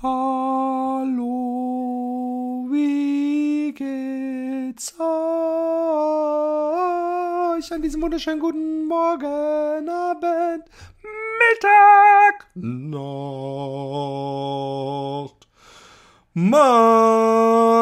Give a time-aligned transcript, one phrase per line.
[0.00, 1.26] Hallo,
[2.70, 5.02] wie geht's euch
[7.72, 10.66] an diesem wunderschönen guten Morgen, Abend,
[11.50, 12.98] Mittag, Nacht?
[16.32, 17.77] Mein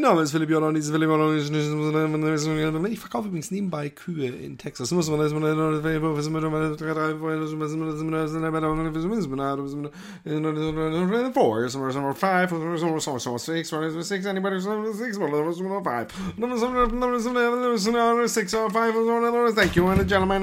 [0.00, 1.36] Name ist Philipp Jordan, ist Philipp Jordan.
[2.90, 4.90] Ich verkaufe übrigens nebenbei Kühe in Texas.
[4.90, 5.40] Muss man das four,
[12.14, 12.50] five,
[13.38, 13.72] six,
[14.02, 15.54] six, anybody six, five,
[18.28, 18.94] six, five,
[19.54, 20.42] thank you, and gentlemen,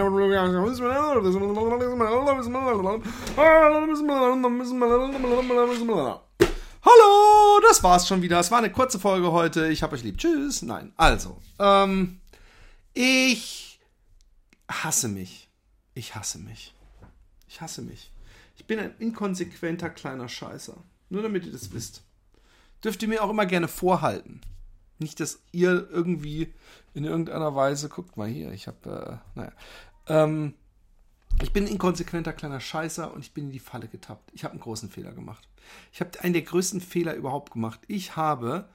[6.87, 7.24] Hallo,
[7.67, 8.39] das war's schon wieder.
[8.39, 9.67] Es war eine kurze Folge heute.
[9.67, 10.17] Ich hab euch lieb.
[10.17, 10.61] Tschüss.
[10.61, 12.19] Nein, also, ähm,
[12.93, 13.79] ich
[14.69, 15.49] hasse mich.
[15.93, 16.73] Ich hasse mich.
[17.47, 18.11] Ich hasse mich.
[18.57, 20.75] Ich bin ein inkonsequenter kleiner Scheißer.
[21.09, 22.03] Nur damit ihr das wisst.
[22.83, 24.41] Dürft ihr mir auch immer gerne vorhalten.
[24.97, 26.53] Nicht, dass ihr irgendwie
[26.93, 29.51] in irgendeiner Weise, guckt mal hier, ich habe, äh, naja,
[30.07, 30.53] ähm,
[31.41, 34.31] ich bin ein inkonsequenter kleiner Scheißer und ich bin in die Falle getappt.
[34.33, 35.47] Ich habe einen großen Fehler gemacht.
[35.91, 37.79] Ich habe einen der größten Fehler überhaupt gemacht.
[37.87, 38.69] Ich habe,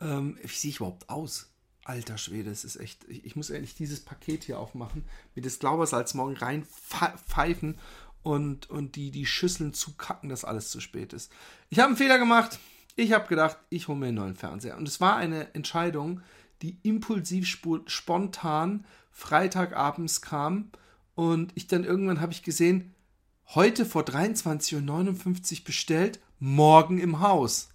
[0.00, 1.50] ähm, wie sehe ich überhaupt aus?
[1.84, 5.58] Alter Schwede, es ist echt, ich, ich muss ehrlich dieses Paket hier aufmachen, mir das
[5.58, 7.78] Glaubersalz morgen reinpfeifen
[8.22, 11.32] und, und die, die Schüsseln zukacken, dass alles zu spät ist.
[11.70, 12.58] Ich habe einen Fehler gemacht.
[12.94, 14.76] Ich habe gedacht, ich hole mir einen neuen Fernseher.
[14.76, 16.20] Und es war eine Entscheidung,
[16.62, 17.46] die impulsiv,
[17.86, 20.70] spontan Freitagabends kam
[21.14, 22.94] und ich dann irgendwann habe ich gesehen,
[23.54, 27.68] heute vor 23.59 Uhr bestellt, morgen im Haus.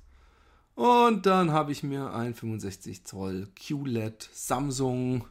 [0.75, 5.25] Und dann habe ich mir ein 65 Zoll QLED Samsung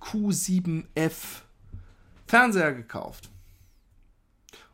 [0.00, 1.42] Q7F
[2.26, 3.30] Fernseher gekauft.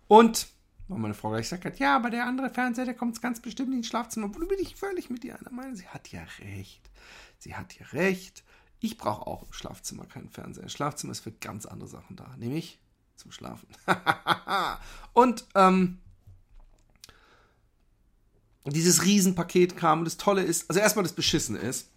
[0.07, 0.49] Und,
[0.87, 3.75] weil meine Frau gleich gesagt hat, ja, aber der andere Fernseher, der kommt ganz bestimmt
[3.75, 4.35] ins Schlafzimmer.
[4.35, 5.75] Wo bin ich völlig mit ihr einer Meinung?
[5.75, 6.89] Sie hat ja recht.
[7.39, 8.45] Sie hat ja recht.
[8.81, 10.65] Ich brauche auch im Schlafzimmer keinen Fernseher.
[10.65, 12.79] Ein Schlafzimmer ist für ganz andere Sachen da, nämlich
[13.17, 13.69] zum Schlafen.
[15.13, 15.99] und ähm,
[18.75, 21.91] dieses Riesenpaket kam und das Tolle ist, also erstmal das Beschissene ist,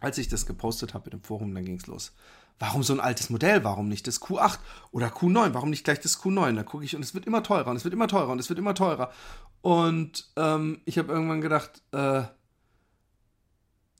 [0.00, 2.12] als ich das gepostet habe in dem Forum, dann ging es los.
[2.58, 3.64] Warum so ein altes Modell?
[3.64, 4.58] Warum nicht das Q8
[4.92, 5.54] oder Q9?
[5.54, 6.54] Warum nicht gleich das Q9?
[6.54, 8.48] Da gucke ich und es wird immer teurer und es wird immer teurer und es
[8.48, 9.10] wird immer teurer.
[9.62, 12.22] Und ähm, ich habe irgendwann gedacht, äh,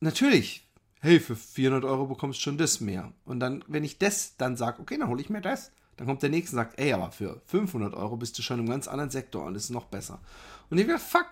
[0.00, 0.68] natürlich,
[1.00, 3.12] hey, für 400 Euro bekommst du schon das mehr.
[3.24, 5.72] Und dann, wenn ich das dann sage, okay, dann hole ich mir das.
[5.96, 8.68] Dann kommt der nächste und sagt, ey, aber für 500 Euro bist du schon im
[8.68, 10.20] ganz anderen Sektor und das ist noch besser.
[10.70, 11.28] Und ich wieder, fuck,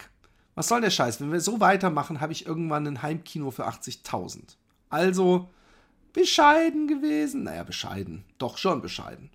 [0.61, 1.21] was soll der Scheiß?
[1.21, 4.57] Wenn wir so weitermachen, habe ich irgendwann ein Heimkino für 80.000.
[4.91, 5.49] Also
[6.13, 7.45] bescheiden gewesen.
[7.45, 8.25] Naja, bescheiden.
[8.37, 9.31] Doch schon bescheiden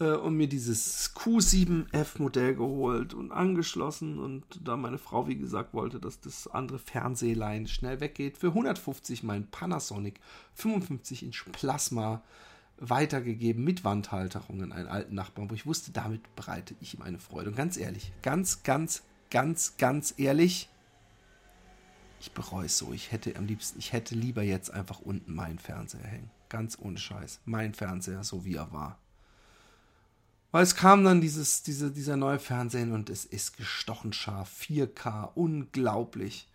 [0.00, 4.18] äh, und mir dieses Q7F-Modell geholt und angeschlossen.
[4.18, 9.22] Und da meine Frau, wie gesagt, wollte, dass das andere Fernsehlein schnell weggeht, für 150
[9.22, 10.20] mein Panasonic
[10.54, 12.22] 55 Inch Plasma
[12.78, 17.18] weitergegeben mit Wandhalterung an einen alten Nachbarn, wo ich wusste, damit bereite ich ihm eine
[17.18, 17.48] Freude.
[17.48, 20.68] Und ganz ehrlich, ganz, ganz, ganz, ganz ehrlich,
[22.20, 22.92] ich bereue es so.
[22.92, 26.30] Ich hätte am liebsten, ich hätte lieber jetzt einfach unten meinen Fernseher hängen.
[26.48, 27.40] Ganz ohne Scheiß.
[27.44, 28.98] Mein Fernseher, so wie er war.
[30.52, 35.32] Weil es kam dann dieses, diese, dieser neue Fernsehen und es ist gestochen scharf, 4K,
[35.34, 36.48] unglaublich.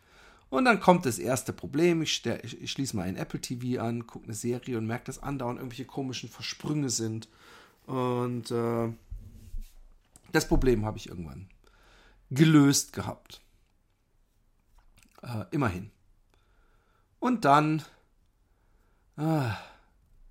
[0.50, 2.02] Und dann kommt das erste Problem.
[2.02, 5.22] Ich, ich, ich schließe mal ein Apple TV an, gucke eine Serie und merke, dass
[5.22, 7.30] andauernd irgendwelche komischen Versprünge sind.
[7.86, 8.90] Und äh,
[10.32, 11.48] das Problem habe ich irgendwann
[12.32, 13.42] gelöst gehabt.
[15.22, 15.92] Äh, immerhin.
[17.20, 17.84] Und dann.
[19.18, 19.58] Ah,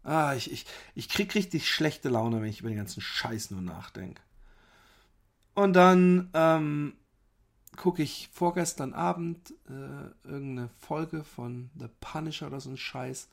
[0.02, 3.60] Ah, ich, ich, ich krieg richtig schlechte Laune, wenn ich über den ganzen Scheiß nur
[3.60, 4.22] nachdenke.
[5.54, 6.94] Und dann ähm,
[7.76, 13.28] gucke ich vorgestern Abend äh, irgendeine Folge von The Punisher oder so ein Scheiß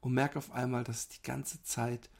[0.00, 2.10] und merke auf einmal, dass es die ganze Zeit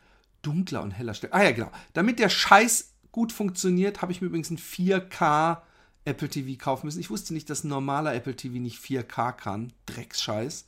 [0.42, 1.32] dunkler und heller stellt.
[1.32, 1.70] Ah ja, genau.
[1.92, 5.62] Damit der Scheiß gut funktioniert, habe ich mir übrigens ein 4K
[6.04, 7.00] Apple TV kaufen müssen.
[7.00, 9.72] Ich wusste nicht, dass ein normaler Apple TV nicht 4K kann.
[9.86, 10.66] Drecksscheiß.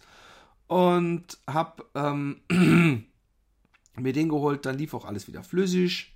[0.67, 2.41] Und habe ähm,
[3.97, 6.15] mir den geholt, dann lief auch alles wieder flüssig.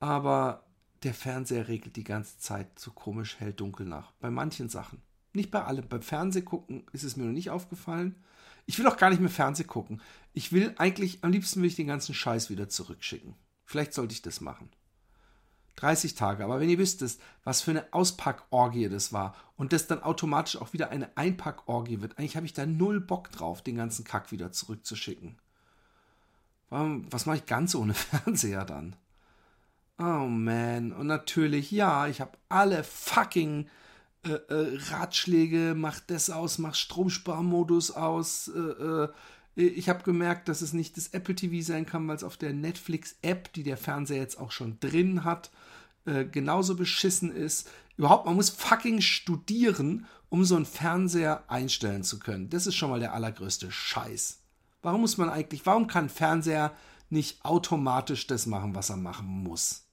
[0.00, 0.64] Aber
[1.02, 4.12] der Fernseher regelt die ganze Zeit so komisch hell-dunkel nach.
[4.20, 5.02] Bei manchen Sachen.
[5.32, 5.88] Nicht bei allem.
[5.88, 8.16] Beim Fernsehgucken ist es mir noch nicht aufgefallen.
[8.66, 10.02] Ich will auch gar nicht mehr Fernseh gucken.
[10.32, 13.34] Ich will eigentlich, am liebsten will ich den ganzen Scheiß wieder zurückschicken.
[13.64, 14.70] Vielleicht sollte ich das machen.
[15.80, 16.44] 30 Tage.
[16.44, 20.72] Aber wenn ihr wüsstet, was für eine Auspackorgie das war und das dann automatisch auch
[20.72, 24.52] wieder eine Einpackorgie wird, eigentlich habe ich da null Bock drauf, den ganzen Kack wieder
[24.52, 25.36] zurückzuschicken.
[26.70, 28.96] Was mache ich ganz ohne Fernseher dann?
[29.98, 30.92] Oh man.
[30.92, 33.68] Und natürlich, ja, ich habe alle fucking
[34.24, 38.48] äh, äh, Ratschläge, mach das aus, mach Stromsparmodus aus.
[38.48, 39.08] Äh, äh
[39.58, 42.52] ich habe gemerkt, dass es nicht das Apple TV sein kann, weil es auf der
[42.52, 45.50] Netflix-App, die der Fernseher jetzt auch schon drin hat,
[46.04, 47.68] äh, genauso beschissen ist.
[47.96, 52.50] Überhaupt, man muss fucking studieren, um so einen Fernseher einstellen zu können.
[52.50, 54.38] Das ist schon mal der allergrößte Scheiß.
[54.82, 56.72] Warum muss man eigentlich, warum kann ein Fernseher
[57.10, 59.88] nicht automatisch das machen, was er machen muss?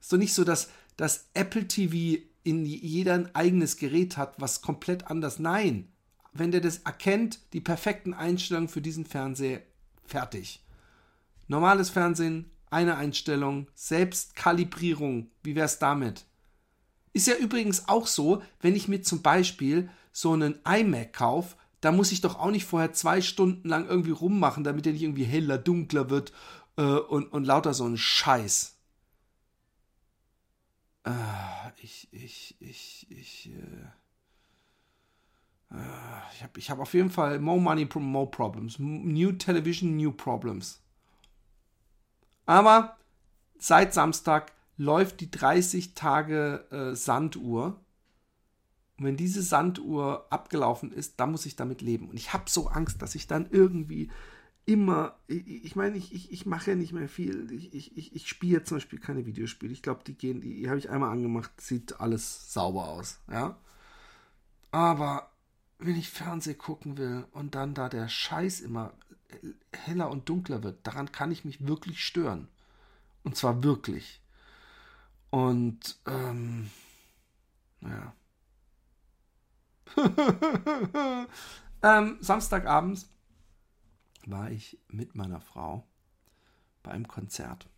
[0.00, 0.68] Ist doch nicht so, dass
[0.98, 5.38] das Apple TV in jeder ein eigenes Gerät hat, was komplett anders.
[5.38, 5.88] Nein,
[6.38, 9.62] wenn der das erkennt, die perfekten Einstellungen für diesen Fernseher,
[10.04, 10.60] fertig.
[11.48, 16.24] Normales Fernsehen, eine Einstellung, Selbstkalibrierung, wie wäre es damit?
[17.12, 21.92] Ist ja übrigens auch so, wenn ich mir zum Beispiel so einen iMac kaufe, da
[21.92, 25.24] muss ich doch auch nicht vorher zwei Stunden lang irgendwie rummachen, damit er nicht irgendwie
[25.24, 26.32] heller, dunkler wird
[26.76, 28.76] äh, und, und lauter so ein Scheiß.
[31.04, 31.10] Äh,
[31.80, 33.86] ich, ich, ich, ich, äh
[35.70, 38.78] ich habe ich hab auf jeden Fall more money, more problems.
[38.78, 40.80] New television, new problems.
[42.44, 42.96] Aber
[43.58, 47.80] seit Samstag läuft die 30 Tage äh, Sanduhr.
[48.98, 52.08] Und wenn diese Sanduhr abgelaufen ist, dann muss ich damit leben.
[52.08, 54.10] Und ich habe so Angst, dass ich dann irgendwie
[54.64, 57.50] immer, ich, ich meine, ich, ich, ich mache ja nicht mehr viel.
[57.52, 59.72] Ich, ich, ich, ich spiele zum Beispiel keine Videospiele.
[59.72, 63.58] Ich glaube, die gehen, die, die habe ich einmal angemacht, sieht alles sauber aus, ja.
[64.70, 65.30] Aber
[65.78, 68.94] wenn ich Fernseh gucken will und dann da der Scheiß immer
[69.72, 72.48] heller und dunkler wird, daran kann ich mich wirklich stören.
[73.24, 74.22] Und zwar wirklich.
[75.30, 76.70] Und, ähm,
[77.80, 78.14] naja.
[81.82, 83.08] ähm, Samstagabends
[84.26, 85.86] war ich mit meiner Frau
[86.82, 87.68] bei einem Konzert.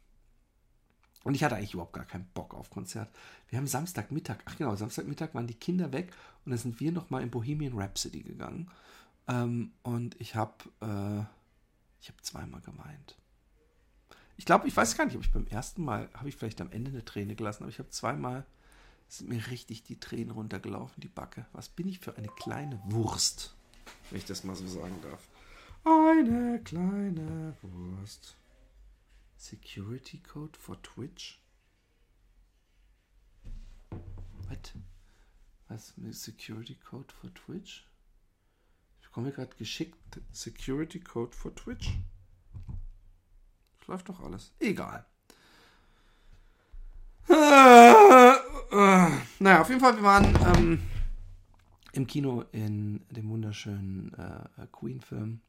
[1.28, 3.10] Und ich hatte eigentlich überhaupt gar keinen Bock auf Konzert.
[3.50, 6.10] Wir haben Samstagmittag, ach genau, Samstagmittag waren die Kinder weg
[6.46, 8.70] und dann sind wir nochmal in Bohemian Rhapsody gegangen.
[9.28, 11.22] Ähm, und ich habe äh,
[12.00, 13.18] ich habe zweimal geweint.
[14.38, 16.72] Ich glaube, ich weiß gar nicht, ob ich beim ersten Mal, habe ich vielleicht am
[16.72, 18.46] Ende eine Träne gelassen, aber ich habe zweimal,
[19.08, 21.44] sind mir richtig die Tränen runtergelaufen, die Backe.
[21.52, 23.54] Was bin ich für eine kleine Wurst,
[24.08, 25.28] wenn ich das mal so sagen darf.
[25.84, 28.34] Eine kleine Wurst.
[29.38, 31.40] Security Code for Twitch?
[34.48, 34.72] What?
[35.68, 37.86] Was Security Code for Twitch?
[39.00, 41.98] Ich bekomme gerade geschickt Security Code for Twitch.
[43.78, 44.52] Das läuft doch alles.
[44.58, 45.06] Egal.
[47.28, 50.82] Äh, äh, naja, auf jeden Fall, wir waren ähm,
[51.92, 55.40] im Kino in dem wunderschönen äh, Queen-Film.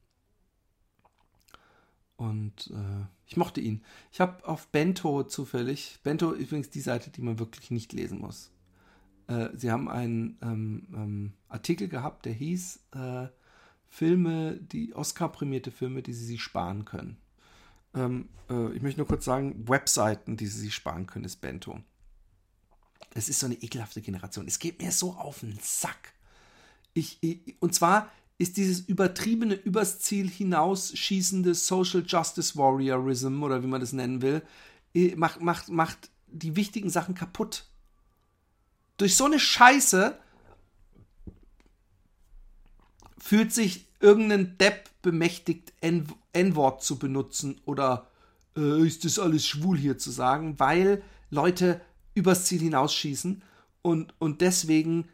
[2.19, 3.81] Und äh, ich mochte ihn.
[4.11, 8.51] Ich habe auf Bento zufällig, Bento übrigens die Seite, die man wirklich nicht lesen muss.
[9.27, 13.27] Äh, sie haben einen ähm, ähm, Artikel gehabt, der hieß äh,
[13.87, 17.15] Filme, die Oscar-prämierte Filme, die sie sich sparen können.
[17.95, 21.79] Ähm, äh, ich möchte nur kurz sagen, Webseiten, die sie sich sparen können, ist Bento.
[23.13, 24.45] Es ist so eine ekelhafte Generation.
[24.45, 26.15] Es geht mir so auf den Sack.
[26.93, 33.67] Ich, ich, und zwar ist dieses übertriebene, übers Ziel hinausschießende Social Justice Warriorism oder wie
[33.67, 34.41] man das nennen will,
[35.17, 37.65] macht, macht, macht die wichtigen Sachen kaputt.
[38.97, 40.17] Durch so eine Scheiße
[43.17, 48.09] fühlt sich irgendein Depp bemächtigt, N-Wort zu benutzen oder
[48.55, 51.81] äh, ist das alles schwul hier zu sagen, weil Leute
[52.13, 53.43] übers Ziel hinausschießen
[53.81, 55.09] und, und deswegen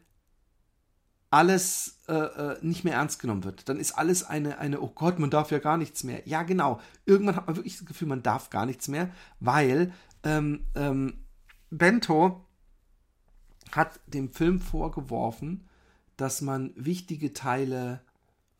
[1.29, 3.67] alles äh, äh, nicht mehr ernst genommen wird.
[3.67, 6.21] Dann ist alles eine, eine, oh Gott, man darf ja gar nichts mehr.
[6.27, 6.79] Ja, genau.
[7.05, 11.25] Irgendwann hat man wirklich das Gefühl, man darf gar nichts mehr, weil ähm, ähm,
[11.69, 12.45] Bento
[13.71, 15.67] hat dem Film vorgeworfen,
[16.17, 18.01] dass man wichtige Teile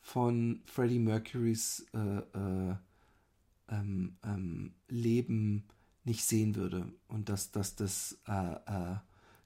[0.01, 2.75] von Freddie Mercurys äh, äh,
[3.69, 5.65] ähm, ähm Leben
[6.03, 8.95] nicht sehen würde und dass, dass das äh, äh,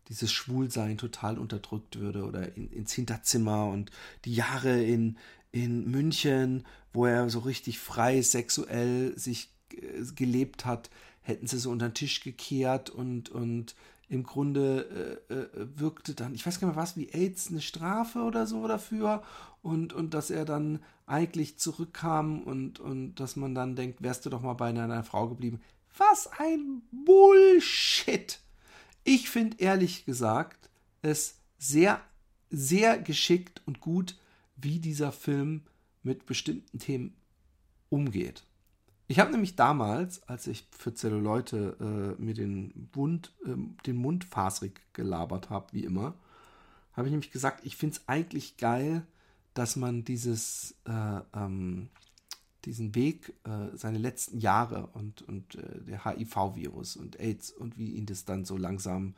[0.09, 3.91] dieses Schwulsein total unterdrückt würde oder in, ins Hinterzimmer und
[4.25, 5.17] die Jahre in,
[5.51, 10.89] in München, wo er so richtig frei sexuell sich äh, gelebt hat,
[11.21, 13.75] hätten sie so unter den Tisch gekehrt und, und
[14.09, 17.61] im Grunde äh, äh, wirkte dann, ich weiß gar nicht mehr was, wie AIDS eine
[17.61, 19.21] Strafe oder so dafür
[19.61, 24.29] und, und dass er dann eigentlich zurückkam und, und dass man dann denkt, wärst du
[24.29, 25.61] doch mal bei einer, einer Frau geblieben.
[25.97, 28.39] Was ein Bullshit!
[29.11, 30.69] Ich finde ehrlich gesagt
[31.01, 31.99] es sehr,
[32.51, 34.15] sehr geschickt und gut,
[34.55, 35.63] wie dieser Film
[36.03, 37.15] mit bestimmten Themen
[37.89, 38.43] umgeht.
[39.07, 43.55] Ich habe nämlich damals, als ich für Zelluleute äh, mir den Mund, äh,
[43.87, 46.13] den Mund fasrig gelabert habe, wie immer,
[46.93, 49.07] habe ich nämlich gesagt, ich finde es eigentlich geil,
[49.55, 51.89] dass man dieses, äh, ähm,
[52.65, 57.91] diesen Weg, äh, seine letzten Jahre und, und äh, der HIV-Virus und AIDS und wie
[57.91, 59.15] ihn das dann so langsam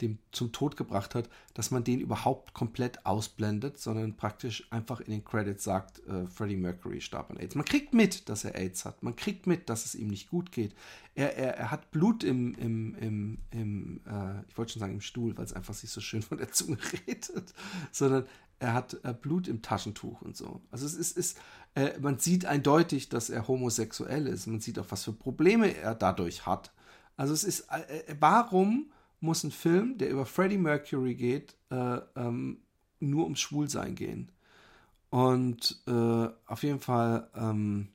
[0.00, 5.10] dem zum Tod gebracht hat, dass man den überhaupt komplett ausblendet, sondern praktisch einfach in
[5.10, 7.54] den Credits sagt, äh, Freddie Mercury starb an AIDS.
[7.54, 9.02] Man kriegt mit, dass er AIDS hat.
[9.02, 10.74] Man kriegt mit, dass es ihm nicht gut geht.
[11.14, 15.00] Er, er, er hat Blut im, im, im, im äh, ich wollte schon sagen im
[15.00, 17.54] Stuhl, weil es einfach sich so schön von der Zunge redet,
[17.90, 18.26] sondern
[18.58, 20.60] er hat äh, Blut im Taschentuch und so.
[20.70, 21.38] Also es ist, ist
[21.76, 24.46] äh, man sieht eindeutig, dass er homosexuell ist.
[24.46, 26.72] Man sieht auch, was für Probleme er dadurch hat.
[27.16, 28.90] Also es ist, äh, äh, warum
[29.20, 32.62] muss ein Film, der über Freddie Mercury geht, äh, ähm,
[32.98, 34.32] nur ums Schwulsein gehen.
[35.10, 37.88] Und äh, auf jeden Fall, ähm,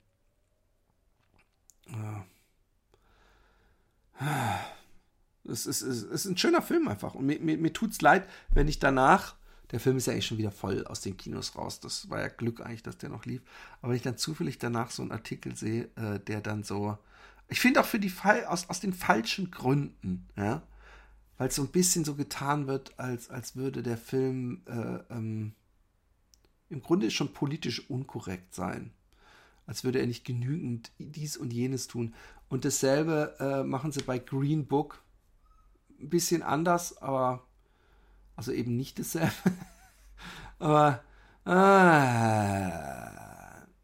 [1.88, 2.22] äh,
[5.52, 7.16] es, ist, es ist ein schöner Film einfach.
[7.16, 9.36] Und mir, mir, mir tut es leid, wenn ich danach,
[9.72, 11.80] der Film ist ja eigentlich schon wieder voll aus den Kinos raus.
[11.80, 13.42] Das war ja Glück eigentlich, dass der noch lief.
[13.82, 16.98] Aber wenn ich dann zufällig danach so einen Artikel sehe, äh, der dann so,
[17.48, 20.62] ich finde auch für die Fall, aus, aus den falschen Gründen, ja,
[21.38, 25.54] weil es so ein bisschen so getan wird, als, als würde der Film äh, ähm,
[26.70, 28.92] im Grunde schon politisch unkorrekt sein.
[29.66, 32.14] Als würde er nicht genügend dies und jenes tun.
[32.50, 35.02] Und dasselbe äh, machen sie bei Green Book.
[36.00, 37.48] Ein bisschen anders, aber
[38.42, 39.32] also eben nicht dasselbe.
[40.60, 41.04] aber
[41.46, 42.72] äh,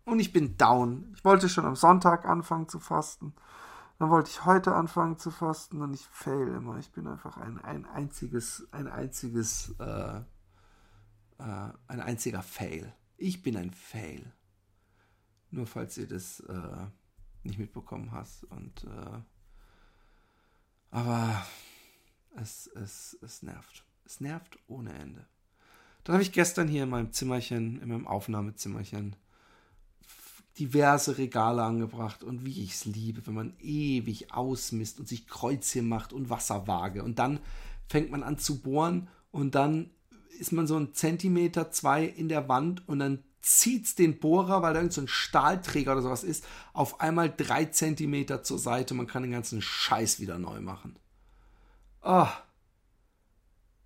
[0.10, 1.14] und ich bin down.
[1.16, 3.36] Ich wollte schon am Sonntag anfangen zu fasten.
[4.00, 6.80] Dann wollte ich heute anfangen zu fasten und ich fail immer.
[6.80, 10.24] Ich bin einfach ein, ein einziges, ein einziges, äh, äh,
[11.38, 12.92] ein einziger Fail.
[13.16, 14.34] Ich bin ein Fail.
[15.52, 16.88] Nur falls ihr das äh,
[17.44, 18.44] nicht mitbekommen hast.
[18.46, 19.20] Und äh,
[20.90, 21.46] aber
[22.36, 23.87] es, es, es nervt.
[24.08, 25.26] Es nervt ohne Ende.
[26.06, 29.18] Dann habe ich gestern hier in meinem Zimmerchen, in meinem Aufnahmezimmerchen,
[30.58, 35.90] diverse Regale angebracht und wie ich es liebe, wenn man ewig ausmisst und sich Kreuzchen
[35.90, 37.40] macht und Wasserwaage und dann
[37.90, 39.92] fängt man an zu bohren und dann
[40.40, 44.62] ist man so ein Zentimeter, zwei in der Wand und dann zieht es den Bohrer,
[44.62, 48.94] weil da irgend so ein Stahlträger oder sowas ist, auf einmal drei Zentimeter zur Seite
[48.94, 50.98] man kann den ganzen Scheiß wieder neu machen.
[52.02, 52.32] Ah.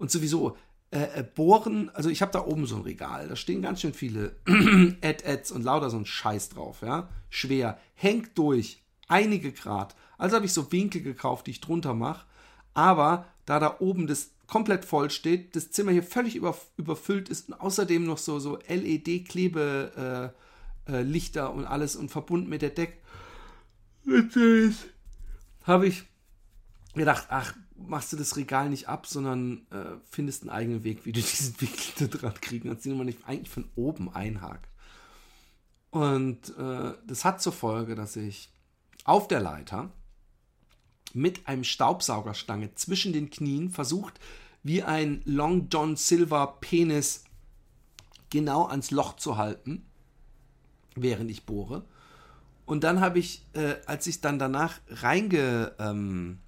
[0.02, 0.58] Und sowieso,
[0.90, 3.94] äh, äh, bohren, also ich habe da oben so ein Regal, da stehen ganz schön
[3.94, 4.36] viele
[5.04, 7.08] Ad-Ads und lauter so ein Scheiß drauf, ja.
[7.30, 9.96] Schwer, hängt durch, einige Grad.
[10.18, 12.26] Also habe ich so Winkel gekauft, die ich drunter mache.
[12.74, 17.50] Aber da da oben das komplett voll steht, das Zimmer hier völlig über, überfüllt ist
[17.50, 20.34] und außerdem noch so, so LED-Klebelichter
[20.88, 22.98] äh, äh, und alles und verbunden mit der Decke,
[25.62, 26.06] habe ich
[26.96, 27.54] gedacht, ach,
[27.88, 31.60] machst du das Regal nicht ab, sondern äh, findest einen eigenen Weg, wie du diesen
[31.60, 34.70] Winkel da dran kriegen kannst, den man nicht eigentlich von oben einhakt.
[35.90, 38.50] Und äh, das hat zur Folge, dass ich
[39.04, 39.92] auf der Leiter
[41.14, 44.20] mit einem Staubsaugerstange zwischen den Knien versucht,
[44.64, 47.26] wie ein Long John Silver Penis
[48.30, 49.86] genau ans Loch zu halten,
[50.96, 51.84] während ich bohre.
[52.66, 56.40] Und dann habe ich, äh, als ich dann danach reinge, ähm,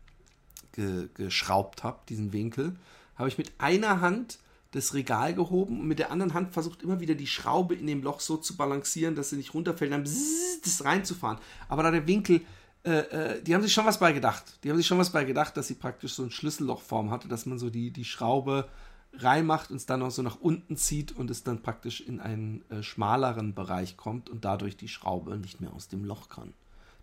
[0.74, 2.75] ge, geschraubt habe, diesen Winkel,
[3.15, 4.39] habe ich mit einer Hand
[4.72, 8.01] das Regal gehoben und mit der anderen Hand versucht immer wieder die Schraube in dem
[8.01, 11.38] Loch so zu balancieren, dass sie nicht runterfällt, dann das reinzufahren.
[11.70, 12.42] Aber da der Winkel,
[12.84, 14.44] äh, äh, die haben sich schon was bei gedacht.
[14.63, 17.46] Die haben sich schon was bei gedacht, dass sie praktisch so eine Schlüssellochform hatte, dass
[17.46, 18.68] man so die, die Schraube
[19.15, 22.63] reinmacht und es dann auch so nach unten zieht und es dann praktisch in einen
[22.72, 26.53] äh, schmaleren Bereich kommt und dadurch die Schraube nicht mehr aus dem Loch kann.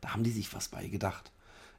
[0.00, 1.30] Da haben die sich was bei gedacht.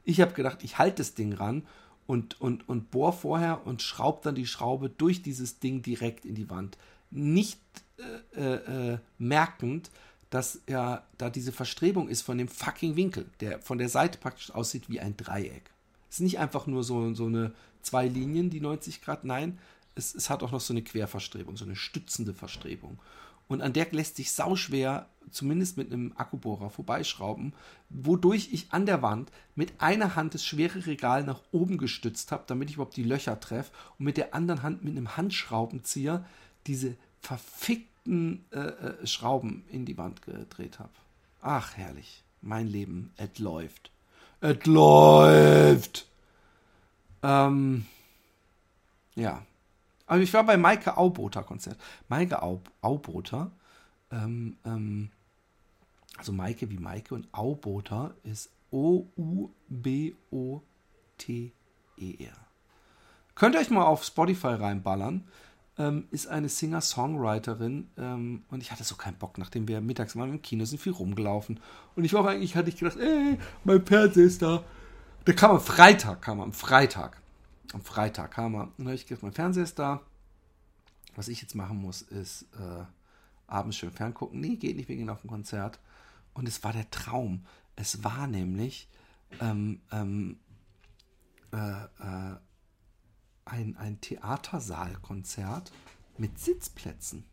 [0.04, 1.66] Ich habe gedacht, ich halte das Ding ran
[2.06, 6.34] und, und, und bohr vorher und schraub dann die Schraube durch dieses Ding direkt in
[6.34, 6.76] die Wand.
[7.10, 7.60] Nicht
[7.98, 9.90] äh, äh, äh, merkend,
[10.30, 14.50] dass ja da diese Verstrebung ist von dem fucking Winkel, der von der Seite praktisch
[14.50, 15.70] aussieht wie ein Dreieck.
[16.08, 19.58] Es ist nicht einfach nur so, so eine zwei Linien, die 90 Grad, nein,
[19.94, 22.98] es, es hat auch noch so eine Querverstrebung, so eine stützende Verstrebung.
[23.52, 27.54] Und an der lässt sich sauschwer, zumindest mit einem Akkubohrer, vorbeischrauben,
[27.88, 32.44] wodurch ich an der Wand mit einer Hand das schwere Regal nach oben gestützt habe,
[32.46, 36.24] damit ich überhaupt die Löcher treffe, und mit der anderen Hand mit einem Handschraubenzieher
[36.66, 40.92] diese verfickten äh, äh, Schrauben in die Wand gedreht habe.
[41.40, 42.22] Ach, herrlich.
[42.40, 43.90] Mein Leben, es läuft.
[44.40, 46.08] Es läuft!
[47.22, 47.86] Ähm,
[49.14, 49.46] ja,
[50.06, 51.78] aber ich war bei Maike Auboter Konzert.
[52.08, 53.50] Maike Au Auboter,
[54.10, 55.10] ähm, ähm,
[56.18, 59.52] also Maike wie Maike und Auboter ist O-U-B-O-T-E-R.
[63.34, 65.26] Könnt ihr euch mal auf Spotify reinballern.
[65.78, 70.28] ähm, ist eine Singer-Songwriterin ähm, und ich hatte so keinen Bock, nachdem wir mittags mal
[70.28, 71.60] im Kino sind, viel rumgelaufen.
[71.96, 74.62] Und ich war eigentlich, hatte ich gedacht, ey, mein Fernseher ist da.
[75.26, 77.21] Der kam am Freitag, kam am Freitag.
[77.72, 78.72] Am Freitag kam er.
[78.76, 80.02] Und ich gedacht, mein Fernseher ist da.
[81.14, 82.84] Was ich jetzt machen muss, ist äh,
[83.46, 84.40] abends schön ferngucken.
[84.40, 85.78] Nee, geht nicht, wir gehen auf ein Konzert.
[86.34, 87.44] Und es war der Traum.
[87.76, 88.88] Es war nämlich
[89.40, 90.38] ähm, ähm,
[91.52, 92.36] äh, äh,
[93.44, 95.72] ein, ein Theatersaalkonzert
[96.16, 97.24] mit Sitzplätzen.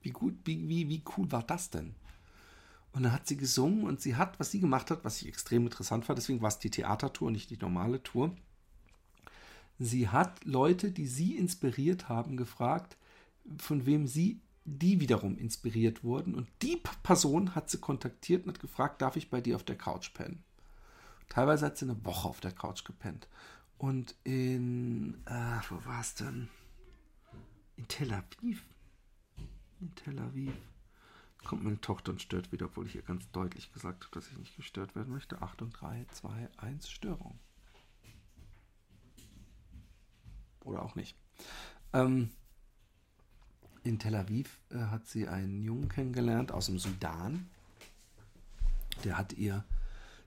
[0.00, 1.94] Wie gut, wie, wie, wie cool war das denn?
[2.92, 5.64] Und dann hat sie gesungen und sie hat, was sie gemacht hat, was ich extrem
[5.64, 8.34] interessant fand, deswegen war es die Theatertour, nicht die normale Tour.
[9.78, 12.96] Sie hat Leute, die sie inspiriert haben, gefragt,
[13.58, 16.34] von wem sie die wiederum inspiriert wurden.
[16.34, 19.76] Und die Person hat sie kontaktiert und hat gefragt, darf ich bei dir auf der
[19.76, 20.42] Couch pennen?
[21.28, 23.28] Teilweise hat sie eine Woche auf der Couch gepennt.
[23.78, 26.48] Und in, äh, wo war es denn?
[27.76, 28.64] In Tel Aviv.
[29.80, 30.54] In Tel Aviv.
[31.44, 34.38] Kommt meine Tochter und stört wieder, obwohl ich ihr ganz deutlich gesagt habe, dass ich
[34.38, 35.42] nicht gestört werden möchte.
[35.42, 37.38] Achtung, 3, 2, 1, Störung.
[40.64, 41.16] Oder auch nicht.
[41.92, 42.30] Ähm,
[43.84, 47.48] in Tel Aviv äh, hat sie einen Jungen kennengelernt aus dem Sudan.
[49.04, 49.64] Der hat ihr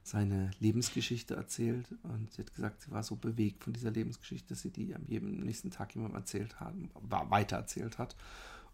[0.04, 4.62] seine Lebensgeschichte erzählt und sie hat gesagt, sie war so bewegt von dieser Lebensgeschichte, dass
[4.62, 8.16] sie die am jedem nächsten Tag jemandem erzählt hat, weiter erzählt hat.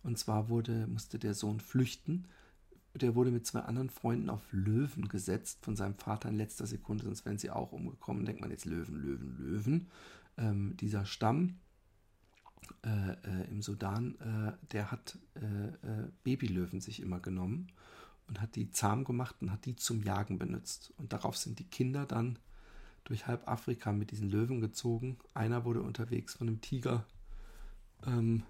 [0.03, 2.27] Und zwar wurde, musste der Sohn flüchten.
[2.93, 7.05] Der wurde mit zwei anderen Freunden auf Löwen gesetzt von seinem Vater in letzter Sekunde,
[7.05, 8.25] sonst wären sie auch umgekommen.
[8.25, 9.88] Denkt man jetzt Löwen, Löwen, Löwen.
[10.37, 11.59] Ähm, dieser Stamm
[12.85, 17.71] äh, äh, im Sudan, äh, der hat äh, äh, Babylöwen sich immer genommen
[18.27, 20.93] und hat die zahm gemacht und hat die zum Jagen benutzt.
[20.97, 22.39] Und darauf sind die Kinder dann
[23.03, 25.17] durch halb Afrika mit diesen Löwen gezogen.
[25.33, 27.05] Einer wurde unterwegs von einem Tiger
[28.05, 28.43] ähm,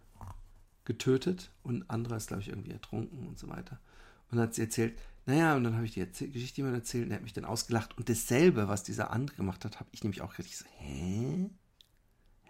[0.85, 3.79] getötet und ein anderer ist, glaube ich, irgendwie ertrunken und so weiter.
[4.29, 7.03] Und dann hat sie erzählt, naja, und dann habe ich die Erzähl Geschichte jemand erzählt
[7.03, 7.97] und der hat mich dann ausgelacht.
[7.97, 11.49] Und dasselbe, was dieser andere gemacht hat, habe ich nämlich auch richtig so, hä?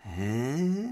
[0.03, 0.89] Hä?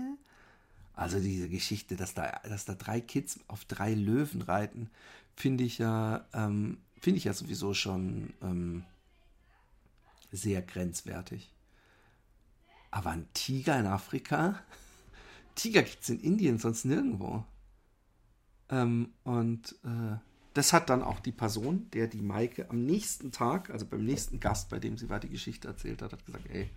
[0.93, 4.89] Also diese Geschichte, dass da, dass da drei Kids auf drei Löwen reiten,
[5.35, 8.83] finde ich ja, ähm, finde ich ja sowieso schon ähm,
[10.31, 11.53] sehr grenzwertig.
[12.89, 14.61] Aber ein Tiger in Afrika?
[15.55, 17.45] Tiger gibt es in Indien, sonst nirgendwo.
[18.69, 20.17] Ähm, und äh,
[20.53, 24.39] das hat dann auch die Person, der die Maike am nächsten Tag, also beim nächsten
[24.39, 26.69] Gast, bei dem sie war, die Geschichte erzählt hat, hat gesagt, ey,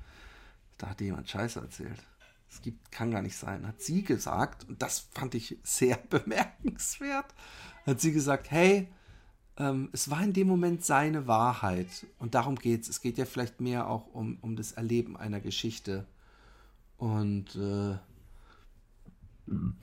[0.78, 2.02] da hat jemand Scheiße erzählt.
[2.50, 7.34] Es gibt, kann gar nicht sein, hat sie gesagt, und das fand ich sehr bemerkenswert,
[7.86, 8.88] hat sie gesagt, hey,
[9.56, 12.06] ähm, es war in dem Moment seine Wahrheit.
[12.18, 12.88] Und darum geht es.
[12.88, 16.06] Es geht ja vielleicht mehr auch um, um das Erleben einer Geschichte.
[16.96, 17.96] Und, äh,
[19.46, 19.76] und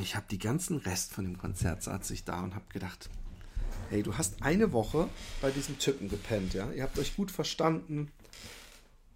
[0.00, 3.08] ich habe die ganzen Rest von dem Konzert saß ich da und habe gedacht,
[3.90, 5.08] hey, du hast eine Woche
[5.40, 6.70] bei diesem Typen gepennt, ja?
[6.72, 8.10] Ihr habt euch gut verstanden.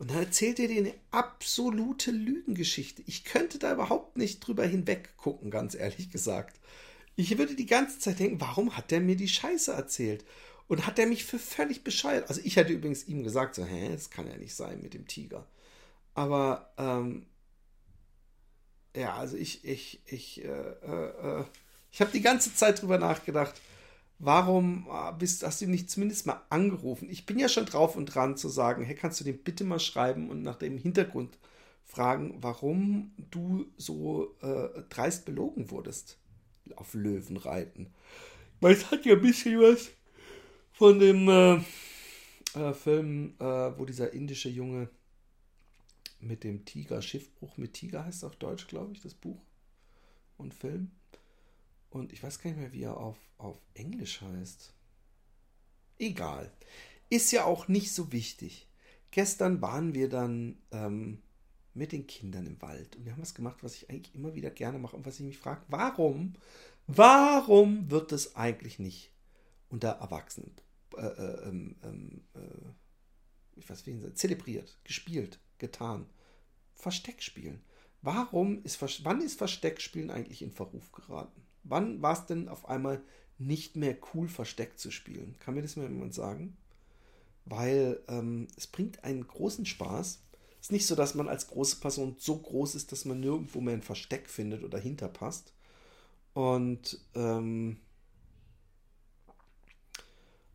[0.02, 3.04] Und dann erzählt er dir eine absolute Lügengeschichte.
[3.06, 6.58] Ich könnte da überhaupt nicht drüber hinweg gucken, ganz ehrlich gesagt.
[7.14, 10.24] Ich würde die ganze Zeit denken, warum hat der mir die Scheiße erzählt?
[10.66, 12.28] Und hat er mich für völlig bescheuert?
[12.28, 15.06] Also ich hätte übrigens ihm gesagt, so, hä, das kann ja nicht sein mit dem
[15.06, 15.46] Tiger.
[16.14, 17.26] Aber, ähm,
[18.96, 21.44] ja, also ich, ich, ich, äh, äh, äh
[21.92, 23.54] ich habe die ganze Zeit drüber nachgedacht,
[24.22, 27.10] warum äh, bist, hast du ihn nicht zumindest mal angerufen?
[27.10, 29.80] Ich bin ja schon drauf und dran zu sagen, hey, kannst du den bitte mal
[29.80, 31.38] schreiben und nach dem Hintergrund
[31.84, 36.18] fragen, warum du so äh, dreist belogen wurdest
[36.76, 37.92] auf Löwen reiten.
[38.60, 39.90] Weil es hat ja ein bisschen was
[40.72, 41.56] von dem äh,
[42.54, 44.88] äh, Film, äh, wo dieser indische Junge
[46.20, 49.42] mit dem Tiger, Schiffbruch mit Tiger heißt auf Deutsch, glaube ich, das Buch
[50.36, 50.92] und Film.
[51.92, 54.72] Und ich weiß gar nicht mehr, wie er auf, auf Englisch heißt.
[55.98, 56.50] Egal.
[57.10, 58.66] Ist ja auch nicht so wichtig.
[59.10, 61.22] Gestern waren wir dann ähm,
[61.74, 64.50] mit den Kindern im Wald und wir haben was gemacht, was ich eigentlich immer wieder
[64.50, 66.34] gerne mache und was ich mich frage, warum,
[66.86, 69.12] warum wird es eigentlich nicht
[69.68, 70.54] unter Erwachsenen,
[70.96, 76.06] äh, äh, ähm, ähm, äh, ich weiß wie zelebriert, gespielt, getan,
[76.74, 77.62] Versteckspielen.
[78.00, 81.42] Warum ist, wann ist Versteckspielen eigentlich in Verruf geraten?
[81.64, 83.02] Wann war es denn auf einmal
[83.38, 85.36] nicht mehr cool, versteckt zu spielen?
[85.40, 86.56] Kann mir das mal jemand sagen?
[87.44, 90.22] Weil ähm, es bringt einen großen Spaß.
[90.60, 93.60] Es ist nicht so, dass man als große Person so groß ist, dass man nirgendwo
[93.60, 95.52] mehr ein Versteck findet oder hinterpasst.
[96.34, 97.78] Und ähm,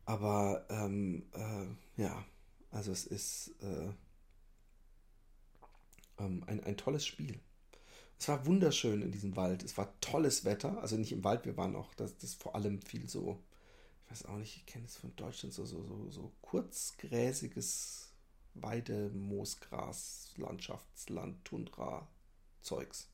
[0.06, 2.24] aber ähm, äh, ja,
[2.70, 3.92] also es ist äh,
[6.18, 7.38] ähm, ein, ein tolles Spiel.
[8.18, 9.62] Es war wunderschön in diesem Wald.
[9.62, 10.80] Es war tolles Wetter.
[10.80, 13.38] Also nicht im Wald, wir waren auch, das, das vor allem viel so,
[14.04, 18.12] ich weiß auch nicht, ich kenne es von Deutschland, so, so, so, so kurzgräsiges
[18.54, 22.08] Weide, Moosgras, Landschaftsland, Tundra,
[22.62, 23.08] Zeugs.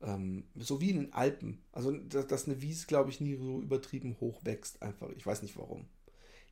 [0.00, 1.62] Ähm, so wie in den Alpen.
[1.72, 4.82] Also, dass, dass eine Wiese, glaube ich, nie so übertrieben hoch wächst.
[4.82, 5.10] Einfach.
[5.10, 5.86] Ich weiß nicht warum.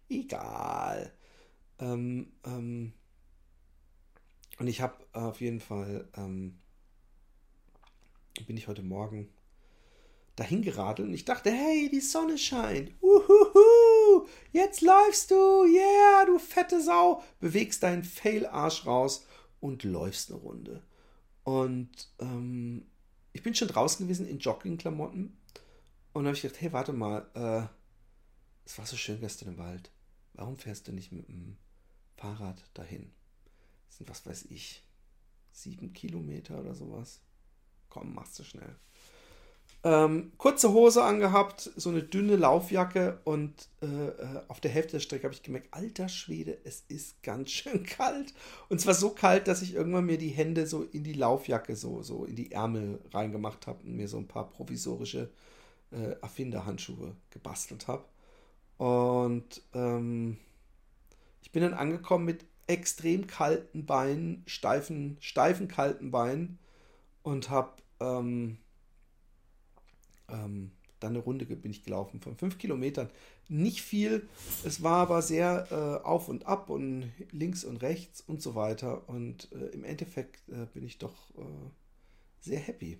[0.08, 1.12] Egal.
[1.78, 2.92] Ähm, ähm,
[4.58, 6.58] und ich habe auf jeden Fall, ähm,
[8.44, 9.28] bin ich heute Morgen
[10.36, 12.92] dahin geradelt und ich dachte, hey, die Sonne scheint.
[13.00, 17.22] Uhuhu, jetzt läufst du, yeah, du fette Sau.
[17.40, 19.24] Bewegst deinen Fail-Arsch raus
[19.60, 20.82] und läufst eine Runde.
[21.44, 22.84] Und ähm,
[23.32, 25.36] ich bin schon draußen gewesen in Joggingklamotten
[26.12, 27.66] und habe ich gedacht, hey, warte mal, äh,
[28.66, 29.90] es war so schön gestern im Wald.
[30.34, 31.56] Warum fährst du nicht mit dem
[32.16, 33.10] Fahrrad dahin?
[33.86, 34.82] Das sind, was weiß ich,
[35.52, 37.20] sieben Kilometer oder sowas.
[37.96, 38.76] Komm, machst du schnell.
[39.82, 45.00] Ähm, kurze Hose angehabt, so eine dünne Laufjacke und äh, äh auf der Hälfte der
[45.00, 48.34] Strecke habe ich gemerkt, alter Schwede, es ist ganz schön kalt.
[48.68, 52.02] Und zwar so kalt, dass ich irgendwann mir die Hände so in die Laufjacke, so,
[52.02, 55.30] so in die Ärmel reingemacht habe und mir so ein paar provisorische
[55.90, 58.04] äh, Erfinderhandschuhe gebastelt habe.
[58.76, 60.36] Und ähm,
[61.40, 66.58] ich bin dann angekommen mit extrem kalten Beinen, steifen, steifen kalten Beinen
[67.22, 68.58] und habe ähm,
[70.28, 73.10] ähm, dann eine Runde bin ich gelaufen von fünf Kilometern.
[73.48, 74.28] Nicht viel,
[74.64, 79.08] es war aber sehr äh, auf und ab und links und rechts und so weiter.
[79.08, 81.42] Und äh, im Endeffekt äh, bin ich doch äh,
[82.40, 82.98] sehr happy,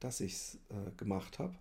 [0.00, 1.54] dass ich es äh, gemacht habe.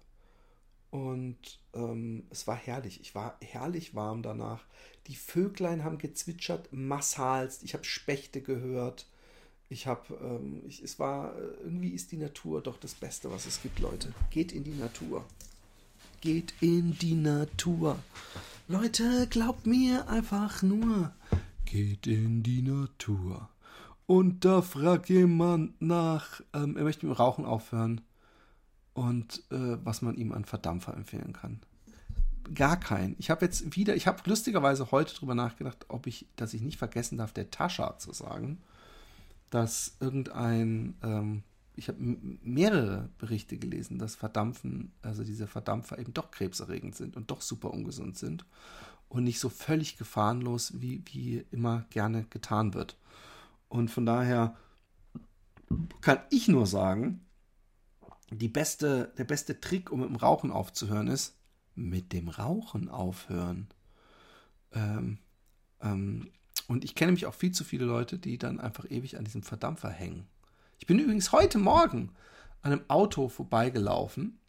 [0.89, 3.01] Und ähm, es war herrlich.
[3.01, 4.65] Ich war herrlich warm danach.
[5.07, 7.63] Die Vöglein haben gezwitschert, massalst.
[7.63, 9.07] Ich habe Spechte gehört.
[9.69, 13.61] Ich habe, ähm, es war, äh, irgendwie ist die Natur doch das Beste, was es
[13.61, 14.13] gibt, Leute.
[14.29, 15.25] Geht in die Natur.
[16.21, 17.99] Geht in die Natur.
[18.69, 21.13] Leute, glaubt mir einfach nur.
[21.65, 23.49] Geht in die Natur.
[24.05, 28.01] Und da fragt jemand nach, ähm, er möchte mit dem Rauchen aufhören
[28.93, 31.59] und äh, was man ihm an Verdampfer empfehlen kann.
[32.55, 33.17] Gar keinen.
[33.19, 36.77] Ich habe jetzt wieder, ich habe lustigerweise heute drüber nachgedacht, ob ich, dass ich nicht
[36.77, 38.59] vergessen darf, der Tascha zu sagen,
[39.49, 41.43] dass irgendein, ähm,
[41.75, 47.31] ich habe mehrere Berichte gelesen, dass Verdampfen, also diese Verdampfer eben doch krebserregend sind und
[47.31, 48.45] doch super ungesund sind
[49.09, 52.97] und nicht so völlig gefahrenlos, wie, wie immer gerne getan wird.
[53.69, 54.55] Und von daher
[56.01, 57.25] kann ich nur sagen,
[58.29, 61.35] die beste, der beste Trick, um mit dem Rauchen aufzuhören, ist
[61.75, 63.67] mit dem Rauchen aufhören.
[64.73, 65.19] Ähm,
[65.81, 66.31] ähm,
[66.67, 69.43] und ich kenne mich auch viel zu viele Leute, die dann einfach ewig an diesem
[69.43, 70.27] Verdampfer hängen.
[70.79, 72.11] Ich bin übrigens heute Morgen
[72.61, 74.39] an einem Auto vorbeigelaufen,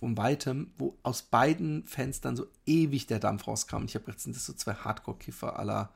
[0.00, 3.84] von weitem, wo aus beiden Fenstern so ewig der Dampf rauskam.
[3.84, 5.92] Ich habe gedacht, sind das so zwei Hardcore-Kiffer aller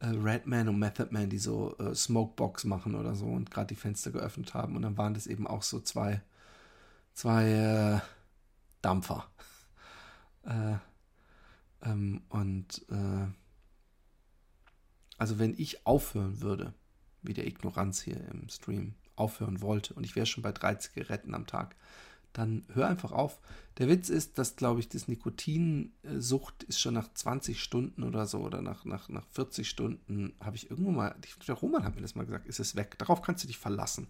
[0.00, 3.76] äh, Redman und Method Man, die so äh, Smokebox machen oder so und gerade die
[3.76, 4.74] Fenster geöffnet haben.
[4.74, 6.22] Und dann waren das eben auch so zwei,
[7.14, 8.00] zwei äh,
[8.82, 9.26] Dampfer.
[10.44, 10.76] Äh,
[11.82, 13.26] ähm, und äh,
[15.18, 16.74] also wenn ich aufhören würde,
[17.22, 21.34] wie der Ignoranz hier im Stream aufhören wollte und ich wäre schon bei drei Zigaretten
[21.34, 21.74] am Tag,
[22.32, 23.38] dann hör einfach auf.
[23.78, 28.40] Der Witz ist, dass, glaube ich, das Nikotinsucht ist schon nach 20 Stunden oder so
[28.40, 31.16] oder nach, nach, nach 40 Stunden, habe ich irgendwo mal,
[31.48, 32.98] der Roman hat mir das mal gesagt, ist es weg.
[32.98, 34.08] Darauf kannst du dich verlassen.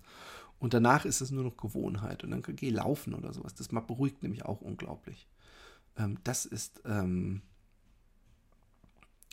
[0.59, 3.55] Und danach ist es nur noch Gewohnheit und dann geh laufen oder sowas.
[3.55, 5.29] Das beruhigt nämlich auch unglaublich.
[5.97, 7.42] Ähm, das ist ähm,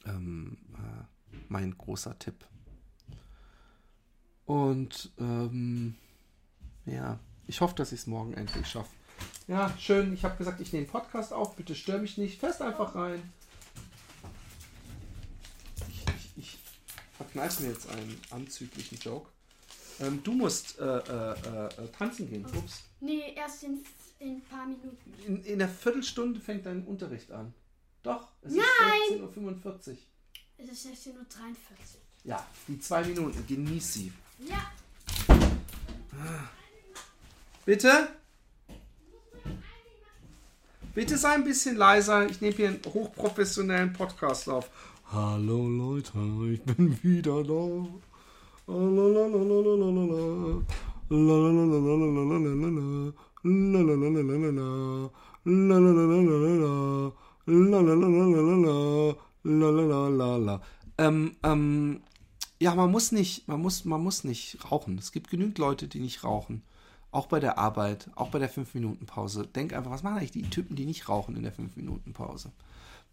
[0.05, 2.45] ähm, äh, mein großer Tipp.
[4.45, 5.95] Und ähm,
[6.85, 8.91] ja, ich hoffe, dass ich es morgen endlich schaffe.
[9.47, 10.13] Ja, schön.
[10.13, 11.55] Ich habe gesagt, ich nehme Podcast auf.
[11.55, 12.39] Bitte stör mich nicht.
[12.39, 13.21] Fest einfach rein.
[15.89, 16.57] Ich, ich, ich
[17.17, 19.29] verkneife mir jetzt einen anzüglichen Joke.
[19.99, 22.45] Ähm, du musst äh, äh, äh, tanzen gehen.
[22.57, 22.83] Ups.
[22.99, 23.79] Nee, erst in,
[24.19, 25.13] in ein paar Minuten.
[25.27, 27.53] In, in einer Viertelstunde fängt dein Unterricht an.
[28.01, 28.63] Doch, es Nein.
[29.11, 29.97] ist 16.45 Uhr.
[30.65, 31.17] Es ist 16.43 Uhr.
[32.23, 33.45] Ja, die zwei Minuten.
[33.45, 34.13] Genieß sie.
[34.39, 34.71] Ja.
[37.65, 38.09] Bitte?
[40.93, 42.29] Bitte sei ein bisschen leiser.
[42.29, 44.69] Ich nehme hier einen hochprofessionellen Podcast auf.
[45.11, 46.17] Hallo Leute,
[46.53, 47.87] ich bin wieder da.
[60.97, 62.01] Ähm, ähm,
[62.59, 64.97] Ja, man muss nicht, man muss, man muss nicht rauchen.
[64.97, 66.63] Es gibt genügend Leute, die nicht rauchen.
[67.11, 69.47] Auch bei der Arbeit, auch bei der 5-Minuten-Pause.
[69.47, 72.51] Denk einfach, was machen eigentlich die Typen, die nicht rauchen in der 5-Minuten-Pause?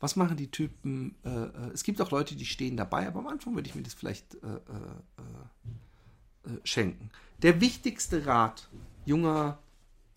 [0.01, 1.15] Was machen die Typen?
[1.25, 3.83] Äh, äh, es gibt auch Leute, die stehen dabei, aber am Anfang würde ich mir
[3.83, 7.11] das vielleicht äh, äh, äh, äh schenken.
[7.43, 8.71] Der wichtigste Rat
[9.05, 9.59] junger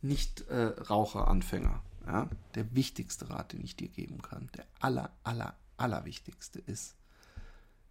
[0.02, 6.60] Nicht-Raucher-Anfänger, ja, der wichtigste Rat, den ich dir geben kann, der aller, aller, aller wichtigste
[6.60, 6.96] ist,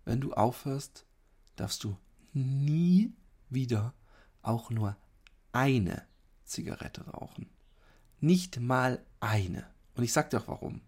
[0.04, 1.04] wenn du aufhörst,
[1.56, 1.96] darfst du
[2.32, 3.12] nie
[3.50, 3.94] wieder
[4.40, 4.96] auch nur
[5.52, 6.02] eine
[6.44, 7.48] Zigarette rauchen.
[8.20, 9.66] Nicht mal eine.
[9.94, 10.80] Und ich sag dir auch warum.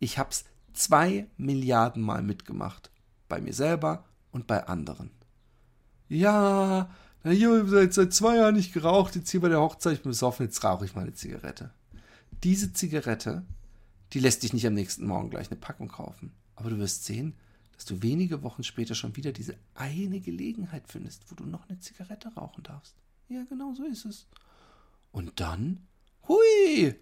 [0.00, 2.90] Ich hab's zwei Milliarden Mal mitgemacht.
[3.28, 5.10] Bei mir selber und bei anderen.
[6.08, 6.90] Ja,
[7.22, 10.10] na hier, seit, seit zwei Jahren nicht geraucht, jetzt hier bei der Hochzeit, ich bin
[10.10, 11.72] besoffen, jetzt rauche ich mal eine Zigarette.
[12.44, 13.44] Diese Zigarette,
[14.12, 16.32] die lässt dich nicht am nächsten Morgen gleich eine Packung kaufen.
[16.54, 17.34] Aber du wirst sehen,
[17.74, 21.78] dass du wenige Wochen später schon wieder diese eine Gelegenheit findest, wo du noch eine
[21.78, 22.96] Zigarette rauchen darfst.
[23.28, 24.26] Ja, genau so ist es.
[25.12, 25.86] Und dann,
[26.28, 26.94] hui,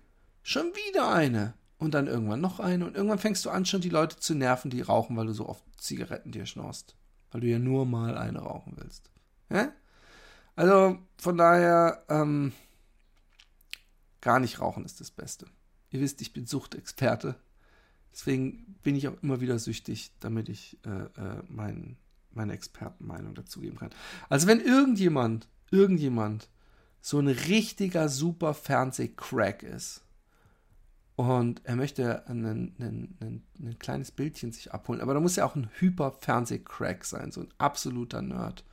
[0.43, 1.55] schon wieder eine.
[1.79, 2.87] Und dann irgendwann noch eine.
[2.87, 5.49] Und irgendwann fängst du an, schon die Leute zu nerven, die rauchen, weil du so
[5.49, 6.97] oft Zigaretten dir schnorst.
[7.31, 9.11] Weil du ja nur mal eine rauchen willst.
[9.51, 9.73] Ja?
[10.57, 12.53] Also von daher, ähm,
[14.21, 15.47] gar nicht rauchen ist das Beste.
[15.95, 17.37] Ihr wisst, ich bin Suchtexperte.
[18.13, 21.97] Deswegen bin ich auch immer wieder süchtig, damit ich äh, äh, mein,
[22.33, 23.91] meine Expertenmeinung dazugeben kann.
[24.29, 26.49] Also wenn irgendjemand, irgendjemand
[27.01, 30.03] so ein richtiger super Fernsehcrack ist
[31.15, 32.75] und er möchte ein, ein,
[33.21, 37.31] ein, ein, kleines Bildchen sich abholen, aber da muss ja auch ein hyper Fernsehcrack sein,
[37.31, 38.65] so ein absoluter Nerd,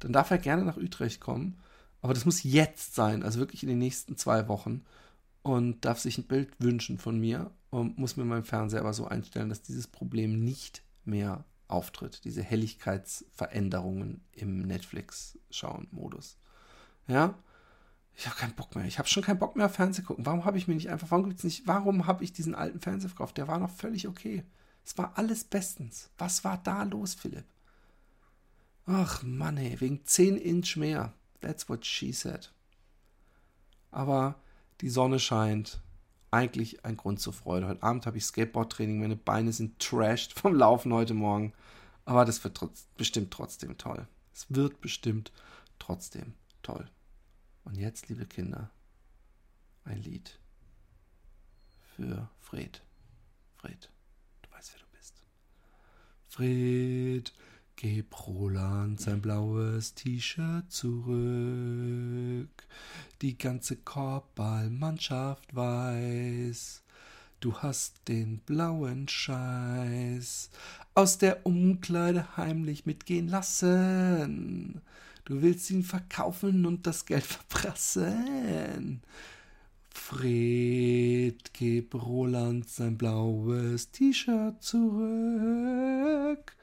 [0.00, 1.60] dann darf er gerne nach Utrecht kommen,
[2.02, 4.84] aber das muss jetzt sein, also wirklich in den nächsten zwei Wochen
[5.46, 9.06] und darf sich ein Bild wünschen von mir und muss mir meinen Fernseher aber so
[9.06, 16.36] einstellen, dass dieses Problem nicht mehr auftritt, diese Helligkeitsveränderungen im Netflix-Schauen-Modus.
[17.06, 17.38] Ja,
[18.16, 18.86] ich habe keinen Bock mehr.
[18.86, 20.26] Ich habe schon keinen Bock mehr auf Fernsehen gucken.
[20.26, 23.10] Warum habe ich mir nicht einfach, warum gibt's nicht, warum habe ich diesen alten Fernseher
[23.10, 23.36] verkauft?
[23.36, 24.42] Der war noch völlig okay.
[24.84, 26.10] Es war alles bestens.
[26.18, 27.46] Was war da los, Philipp?
[28.84, 31.12] Ach Mann, ey, wegen 10 Inch mehr.
[31.40, 32.52] That's what she said.
[33.92, 34.40] Aber
[34.80, 35.80] die Sonne scheint.
[36.30, 37.68] Eigentlich ein Grund zur Freude.
[37.68, 41.52] Heute Abend habe ich Skateboard-Training, meine Beine sind trashed vom Laufen heute Morgen.
[42.04, 44.06] Aber das wird trotz, bestimmt trotzdem toll.
[44.34, 45.32] Es wird bestimmt
[45.78, 46.88] trotzdem toll.
[47.64, 48.70] Und jetzt, liebe Kinder,
[49.84, 50.38] ein Lied
[51.96, 52.82] für Fred.
[53.56, 53.90] Fred,
[54.42, 55.22] du weißt, wer du bist.
[56.28, 57.32] Fred,
[57.78, 62.48] Gib Roland sein blaues T-Shirt zurück.
[63.20, 66.82] Die ganze Korbballmannschaft weiß,
[67.40, 70.48] du hast den blauen Scheiß
[70.94, 74.80] aus der Umkleide heimlich mitgehen lassen.
[75.26, 79.02] Du willst ihn verkaufen und das Geld verprassen.
[79.90, 86.55] Fred, gib Roland sein blaues T-Shirt zurück.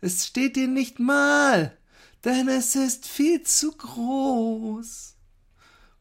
[0.00, 1.76] Es steht dir nicht mal,
[2.24, 5.16] denn es ist viel zu groß.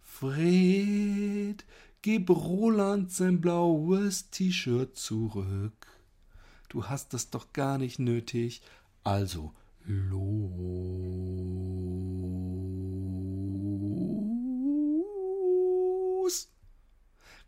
[0.04, 1.66] Fred,
[2.04, 5.88] gib Roland sein blaues T-Shirt zurück.
[6.70, 8.62] Du hast es doch gar nicht nötig,
[9.04, 9.52] also
[9.84, 10.50] los.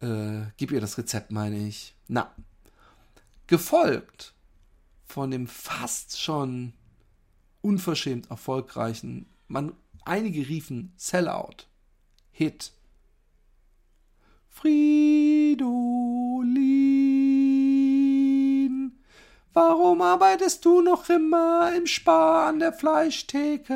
[0.01, 1.95] Äh, gib ihr das Rezept, meine ich.
[2.07, 2.33] Na.
[3.45, 4.33] Gefolgt
[5.13, 6.73] von dem fast schon
[7.61, 9.73] unverschämt erfolgreichen, man,
[10.05, 11.67] einige riefen Sellout,
[12.31, 12.71] Hit.
[14.49, 15.61] Fridolin,
[19.53, 23.69] warum arbeitest du noch immer im Spar an der Fleischtheke?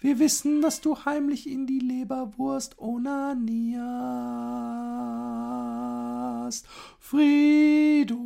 [0.00, 3.78] Wir wissen, dass du heimlich in die Leberwurst onanierst.
[6.98, 8.18] Fridolin,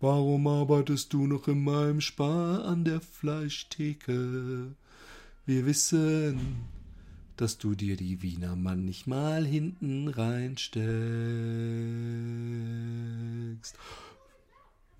[0.00, 4.74] warum arbeitest du noch in meinem Spar an der Fleischtheke?
[5.44, 6.56] Wir wissen,
[7.36, 10.82] dass du dir die Wiener Mann nicht mal hinten reinsteckst.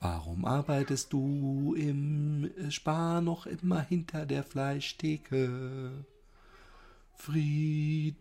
[0.00, 6.04] warum arbeitest du im Spar noch immer hinter der Fleischtheke?
[7.24, 8.18] Fridolin,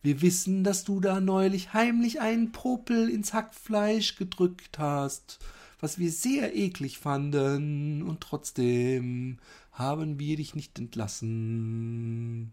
[0.00, 5.38] wir wissen, dass du da neulich heimlich einen Popel ins Hackfleisch gedrückt hast,
[5.80, 9.36] was wir sehr eklig fanden, und trotzdem
[9.72, 12.52] haben wir dich nicht entlassen.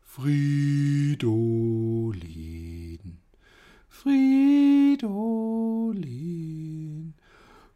[0.00, 1.18] Fridolin,
[3.90, 5.04] Fridolin,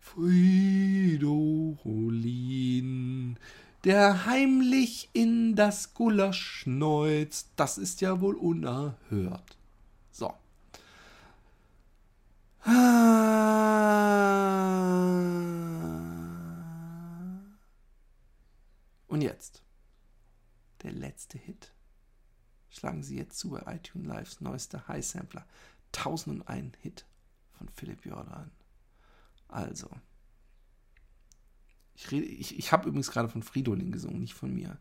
[0.00, 1.74] Fridolin,
[3.84, 9.58] der heimlich in das Gulasch schneuzt, das ist ja wohl unerhört.
[10.10, 10.34] So.
[19.06, 19.62] Und jetzt
[20.82, 21.72] der letzte Hit.
[22.70, 25.46] Schlagen Sie jetzt zu bei iTunes Lives neuester High Sampler.
[25.94, 27.04] 1001 Hit
[27.52, 28.50] von Philipp Jordan.
[29.48, 29.88] Also.
[31.94, 34.78] Ich, ich, ich habe übrigens gerade von Fridolin gesungen, nicht von mir.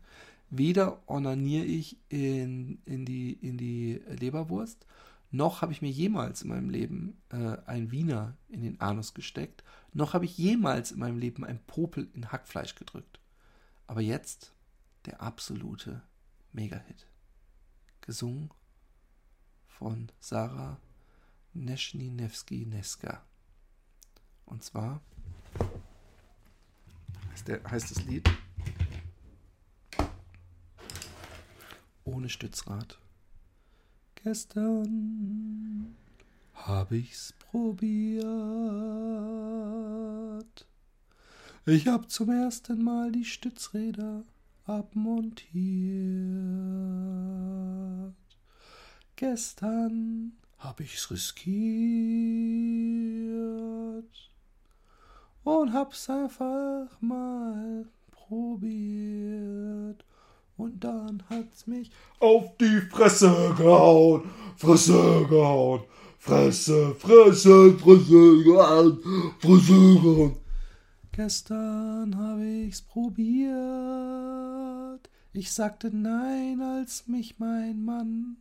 [0.50, 4.86] Weder onaniere ich in, in, die, in die Leberwurst,
[5.30, 9.64] noch habe ich mir jemals in meinem Leben äh, ein Wiener in den Anus gesteckt,
[9.92, 13.20] noch habe ich jemals in meinem Leben ein Popel in Hackfleisch gedrückt.
[13.86, 14.52] Aber jetzt
[15.06, 16.02] der absolute
[16.52, 17.08] Mega-Hit.
[18.00, 18.50] Gesungen
[19.66, 20.78] von Sarah
[21.52, 23.22] Neschninewski-Neska.
[24.44, 25.00] Und zwar
[27.34, 28.30] heißt, der, heißt das Lied
[32.04, 32.98] Ohne Stützrad.
[34.14, 35.96] Gestern
[36.52, 38.24] habe ich's probiert.
[41.66, 44.22] Ich hab zum ersten Mal die Stützräder
[44.66, 45.54] abmontiert.
[49.16, 51.64] Gestern hab ich's riskiert
[55.44, 60.04] und hab's einfach mal probiert.
[60.56, 65.82] Und dann hat's mich auf die Fresse gehauen, Fresse gehauen,
[66.18, 68.98] Fresse, Fresse, Fresse gehauen,
[69.38, 70.36] Fresse gehauen.
[71.12, 73.54] Gestern habe ich's probiert.
[75.32, 78.38] Ich sagte nein, als mich mein Mann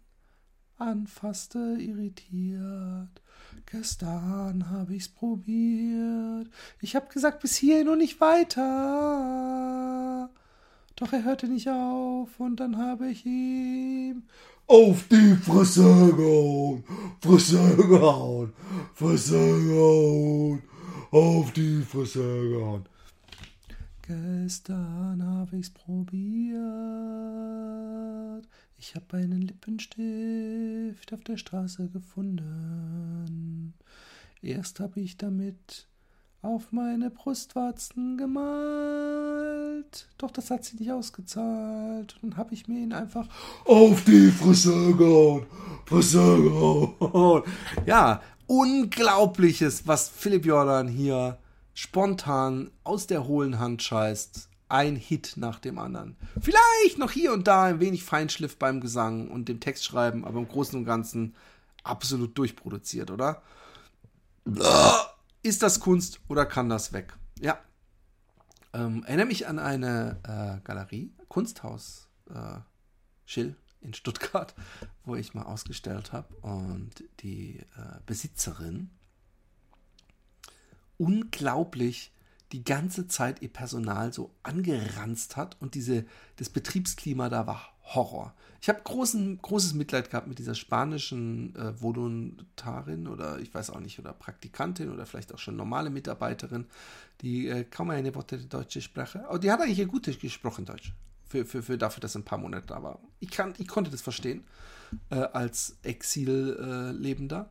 [0.78, 3.23] anfasste, irritiert.
[3.66, 6.50] Gestern habe ich's probiert.
[6.82, 10.30] Ich hab gesagt, bis hierhin und nicht weiter.
[10.96, 14.24] Doch er hörte nicht auf und dann habe ich ihm
[14.68, 16.84] auf die Fresse gehauen,
[17.20, 18.54] Fresse gehauen,
[18.94, 20.64] Fresse gehauen,
[21.12, 22.86] auf die Fresse gehauen.
[24.06, 26.58] Gestern habe ich's probiert.
[28.86, 33.76] Ich habe einen Lippenstift auf der Straße gefunden.
[34.42, 35.88] Erst habe ich damit
[36.42, 40.10] auf meine Brustwarzen gemalt.
[40.18, 42.18] Doch das hat sie nicht ausgezahlt.
[42.22, 43.30] Dann habe ich mir ihn einfach
[43.64, 45.46] auf die Fresse gehauen.
[45.86, 47.44] Fresse gehauen.
[47.86, 51.38] Ja, unglaubliches, was Philipp Jordan hier
[51.74, 54.50] spontan aus der hohlen Hand scheißt.
[54.70, 56.16] Ein Hit nach dem anderen.
[56.42, 60.48] Vielleicht noch hier und da ein wenig Feinschliff beim Gesang und dem Textschreiben, aber im
[60.48, 61.36] Großen und Ganzen
[61.84, 63.42] absolut durchproduziert, oder?
[65.44, 67.18] Ist das Kunst oder kann das weg?
[67.40, 67.60] Ja.
[68.74, 72.60] Ähm, erinnere mich an eine äh, Galerie, Kunsthaus äh,
[73.26, 74.56] Schill in Stuttgart,
[75.04, 78.90] wo ich mal ausgestellt habe und die äh, Besitzerin
[80.98, 82.12] unglaublich
[82.54, 86.06] die ganze Zeit ihr Personal so angeranzt hat und diese,
[86.38, 88.34] das Betriebsklima da war Horror.
[88.62, 94.00] Ich habe großes Mitleid gehabt mit dieser spanischen äh, Voluntarin oder ich weiß auch nicht,
[94.00, 96.66] oder Praktikantin oder vielleicht auch schon normale Mitarbeiterin,
[97.22, 100.94] die äh, kaum eine Worte deutsche Sprache, aber die hat eigentlich gut gesprochen Deutsch.
[101.28, 103.00] Für, für, für dafür, dass ein paar Monate da war.
[103.20, 104.44] Ich, kann, ich konnte das verstehen
[105.10, 107.50] äh, als Exillebender.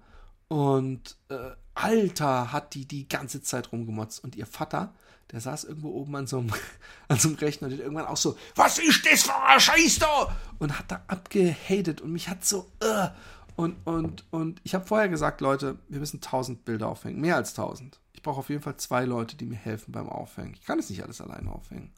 [0.53, 4.23] Und äh, Alter, hat die die ganze Zeit rumgemotzt.
[4.23, 4.93] Und ihr Vater,
[5.31, 6.53] der saß irgendwo oben an so einem,
[7.09, 10.37] an so einem Rechner und irgendwann auch so, was ist das für ein Scheiß da?
[10.59, 13.09] Und hat da abgehatet und mich hat so, uh,
[13.57, 17.55] und, und, und ich habe vorher gesagt, Leute, wir müssen tausend Bilder aufhängen, mehr als
[17.55, 17.99] tausend.
[18.13, 20.53] Ich ich brauche auf jeden Fall zwei Leute, die mir helfen beim Aufhängen.
[20.53, 21.93] Ich kann es nicht alles alleine aufhängen.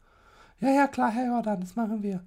[0.59, 2.23] Ja, ja, klar, Herr Jordan, das machen wir.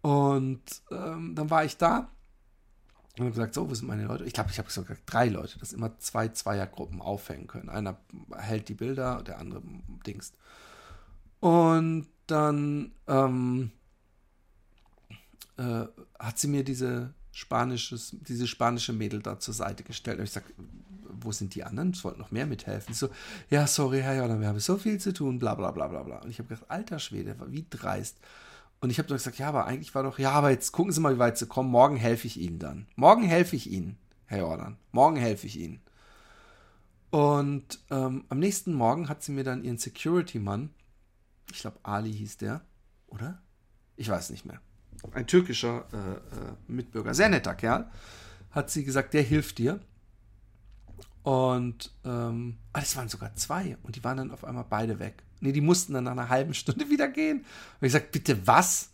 [0.00, 2.08] Und ähm, dann war ich da
[3.16, 4.24] und habe gesagt, so, wo sind meine Leute?
[4.24, 7.68] Ich glaube, ich habe sogar drei Leute, dass immer zwei Zweiergruppen aufhängen können.
[7.68, 7.98] Einer
[8.36, 9.62] hält die Bilder, der andere
[10.06, 10.36] dingst.
[11.40, 13.72] Und dann ähm,
[15.56, 15.86] äh,
[16.18, 20.18] hat sie mir diese spanisches, diese spanische Mädel da zur Seite gestellt.
[20.18, 20.46] Und ich sage,
[21.22, 21.90] wo sind die anderen?
[21.90, 22.94] Es wollten noch mehr mithelfen.
[22.94, 23.08] So,
[23.50, 26.18] ja, sorry, Herr Jordan, wir haben so viel zu tun, bla bla bla bla bla.
[26.18, 28.18] Und ich habe gedacht, alter Schwede, wie dreist.
[28.80, 31.00] Und ich habe doch gesagt, ja, aber eigentlich war doch, ja, aber jetzt gucken Sie
[31.00, 31.70] mal, wie weit Sie kommen.
[31.70, 32.86] Morgen helfe ich Ihnen dann.
[32.96, 34.78] Morgen helfe ich Ihnen, Herr Jordan.
[34.90, 35.82] Morgen helfe ich Ihnen.
[37.10, 40.70] Und ähm, am nächsten Morgen hat sie mir dann ihren Security-Mann,
[41.50, 42.62] ich glaube Ali hieß der,
[43.08, 43.42] oder?
[43.96, 44.60] Ich weiß nicht mehr.
[45.12, 47.90] Ein türkischer äh, äh, Mitbürger, sehr netter Kerl,
[48.52, 49.80] hat sie gesagt, der hilft dir.
[51.22, 53.76] Und ähm, ah, das waren sogar zwei.
[53.82, 55.22] Und die waren dann auf einmal beide weg.
[55.40, 57.38] Nee, die mussten dann nach einer halben Stunde wieder gehen.
[57.80, 58.90] Und ich sagte, bitte was?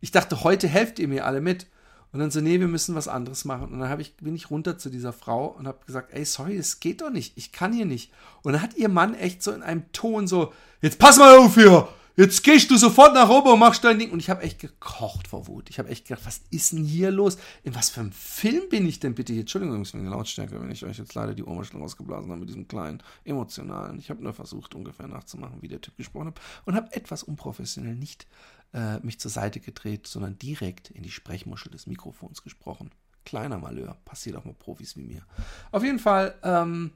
[0.00, 1.66] Ich dachte, heute helft ihr mir alle mit.
[2.12, 3.72] Und dann so, nee, wir müssen was anderes machen.
[3.72, 6.56] Und dann hab ich, bin ich runter zu dieser Frau und habe gesagt, ey, sorry,
[6.56, 7.36] es geht doch nicht.
[7.36, 8.12] Ich kann hier nicht.
[8.42, 11.54] Und dann hat ihr Mann echt so in einem Ton so, jetzt pass mal auf
[11.54, 11.88] hier.
[12.18, 14.10] Jetzt gehst du sofort nach oben und machst dein Ding.
[14.10, 15.68] Und ich habe echt gekocht vor Wut.
[15.68, 17.36] Ich habe echt gedacht, was ist denn hier los?
[17.62, 19.40] In was für einem Film bin ich denn bitte hier?
[19.40, 22.48] Entschuldigung, ich bin die Lautstärke, wenn ich euch jetzt leider die Ohrmuschel rausgeblasen habe mit
[22.48, 23.98] diesem kleinen emotionalen.
[23.98, 26.40] Ich habe nur versucht, ungefähr nachzumachen, wie der Typ gesprochen hat.
[26.64, 28.26] Und habe etwas unprofessionell nicht
[28.72, 32.92] äh, mich zur Seite gedreht, sondern direkt in die Sprechmuschel des Mikrofons gesprochen.
[33.26, 33.98] Kleiner Malheur.
[34.06, 35.22] Passiert auch mal Profis wie mir.
[35.70, 36.92] Auf jeden Fall, ähm,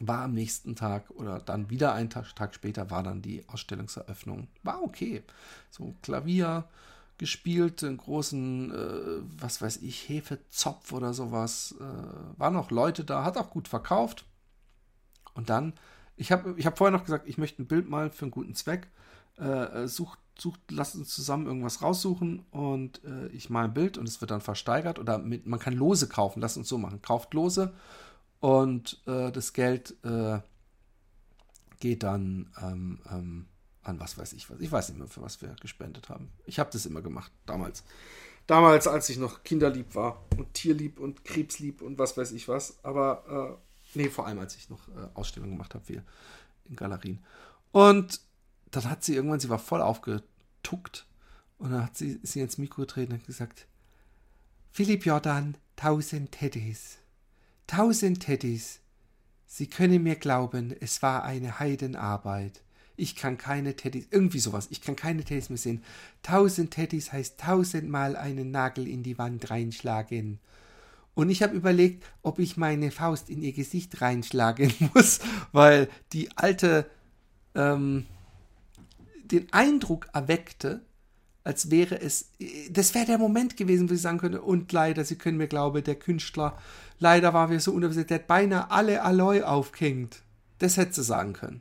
[0.00, 4.48] war am nächsten Tag oder dann wieder einen Tag, Tag später war dann die Ausstellungseröffnung.
[4.62, 5.22] War okay.
[5.70, 6.64] So Klavier
[7.18, 11.74] gespielt, einen großen, äh, was weiß ich, Hefezopf oder sowas.
[11.78, 14.24] Äh, waren noch Leute da, hat auch gut verkauft.
[15.34, 15.74] Und dann,
[16.16, 18.54] ich habe ich hab vorher noch gesagt, ich möchte ein Bild malen für einen guten
[18.54, 18.88] Zweck.
[19.36, 24.08] Äh, sucht, sucht, lasst uns zusammen irgendwas raussuchen und äh, ich mal ein Bild und
[24.08, 27.02] es wird dann versteigert oder mit, man kann Lose kaufen, lasst uns so machen.
[27.02, 27.72] Kauft Lose
[28.44, 30.38] und äh, das Geld äh,
[31.80, 33.46] geht dann ähm, ähm,
[33.82, 34.60] an was weiß ich was.
[34.60, 36.30] Ich weiß nicht mehr, für was wir gespendet haben.
[36.44, 37.84] Ich habe das immer gemacht, damals.
[38.46, 42.84] Damals, als ich noch kinderlieb war und tierlieb und krebslieb und was weiß ich was.
[42.84, 43.56] Aber,
[43.94, 46.02] äh, nee, vor allem, als ich noch äh, Ausstellungen gemacht habe, viel
[46.66, 47.24] in Galerien.
[47.72, 48.20] Und
[48.72, 51.06] dann hat sie irgendwann, sie war voll aufgetuckt
[51.56, 53.66] und dann hat sie, sie ins Mikro getreten und gesagt,
[54.70, 56.98] Philipp Jordan, tausend Teddys.
[57.66, 58.80] Tausend Teddys.
[59.46, 62.62] Sie können mir glauben, es war eine Heidenarbeit.
[62.96, 65.82] Ich kann keine Teddys, irgendwie sowas, ich kann keine Teddys mehr sehen.
[66.22, 70.38] Tausend Teddys heißt tausendmal einen Nagel in die Wand reinschlagen.
[71.14, 75.20] Und ich habe überlegt, ob ich meine Faust in ihr Gesicht reinschlagen muss,
[75.52, 76.90] weil die alte
[77.54, 78.06] ähm,
[79.24, 80.82] den Eindruck erweckte,
[81.44, 82.30] als wäre es,
[82.70, 85.84] das wäre der Moment gewesen, wo ich sagen könnte, und leider, Sie können mir glauben,
[85.84, 86.58] der Künstler,
[86.98, 90.22] leider war wir so unterbesetzt, der hat beinahe alle Alloy aufgehängt.
[90.58, 91.60] Das hätte sie sagen können.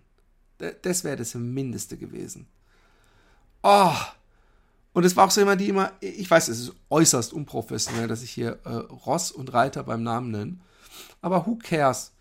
[0.82, 2.48] Das wäre das Mindeste gewesen.
[3.62, 3.92] Oh!
[4.94, 8.24] Und es war auch so immer die immer, ich weiß, es ist äußerst unprofessionell, dass
[8.24, 10.58] ich hier äh, Ross und Reiter beim Namen nenne.
[11.22, 12.12] Aber who cares?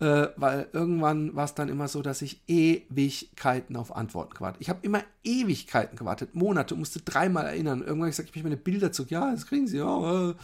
[0.00, 4.62] Äh, weil irgendwann war es dann immer so, dass ich Ewigkeiten auf Antworten gewartet.
[4.62, 7.80] Ich habe immer Ewigkeiten gewartet, Monate, musste dreimal erinnern.
[7.80, 9.10] Irgendwann habe ich gesagt, ich möchte meine Bilder zurück.
[9.10, 10.30] Ja, das kriegen sie, ja.
[10.30, 10.34] Äh.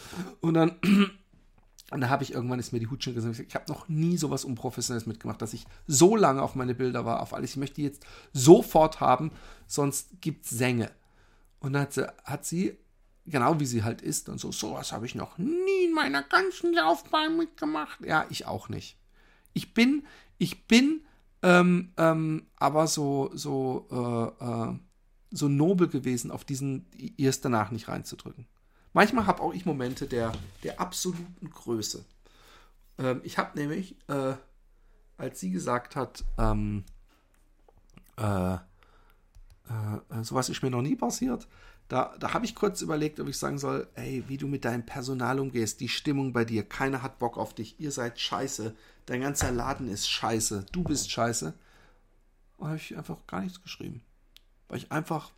[0.41, 0.73] Und dann,
[1.91, 4.17] und da habe ich irgendwann ist mir die Hut schon gesagt, ich habe noch nie
[4.17, 7.51] sowas Unprofessionelles mitgemacht, dass ich so lange auf meine Bilder war, auf alles.
[7.51, 9.31] Ich möchte die jetzt sofort haben,
[9.69, 10.91] sonst gibt es Sänge.
[11.61, 12.77] Und dann hat sie, hat sie
[13.25, 16.75] genau wie sie halt ist und so, sowas habe ich noch nie in meiner ganzen
[16.75, 18.01] Laufbahn mitgemacht.
[18.05, 18.99] Ja, ich auch nicht
[19.55, 20.07] ich bin,
[20.39, 21.01] ich bin
[21.45, 24.79] ähm, ähm, aber so, so, äh, äh,
[25.31, 26.87] so nobel gewesen, auf diesen
[27.19, 28.47] erst danach nicht reinzudrücken.
[28.95, 30.33] Manchmal habe auch ich Momente der,
[30.63, 32.03] der absoluten Größe.
[32.99, 34.37] Ähm, ich habe nämlich, äh,
[35.19, 36.85] als sie gesagt hat, ähm,
[38.17, 41.47] äh, äh, sowas ist mir noch nie passiert,
[41.89, 44.87] da, da habe ich kurz überlegt, ob ich sagen soll, ey, wie du mit deinem
[44.87, 48.75] Personal umgehst, die Stimmung bei dir, keiner hat Bock auf dich, ihr seid scheiße,
[49.07, 51.55] dein ganzer Laden ist scheiße, du bist scheiße.
[52.57, 54.03] Und habe ich einfach gar nichts geschrieben.
[54.69, 55.33] Weil ich einfach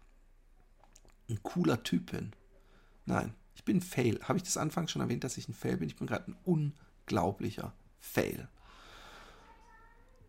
[1.29, 2.33] ein cooler Typ bin.
[3.07, 4.21] Nein, ich bin ein Fail.
[4.23, 5.89] Habe ich das anfangs schon erwähnt, dass ich ein Fail bin?
[5.89, 8.49] Ich bin gerade ein unglaublicher Fail.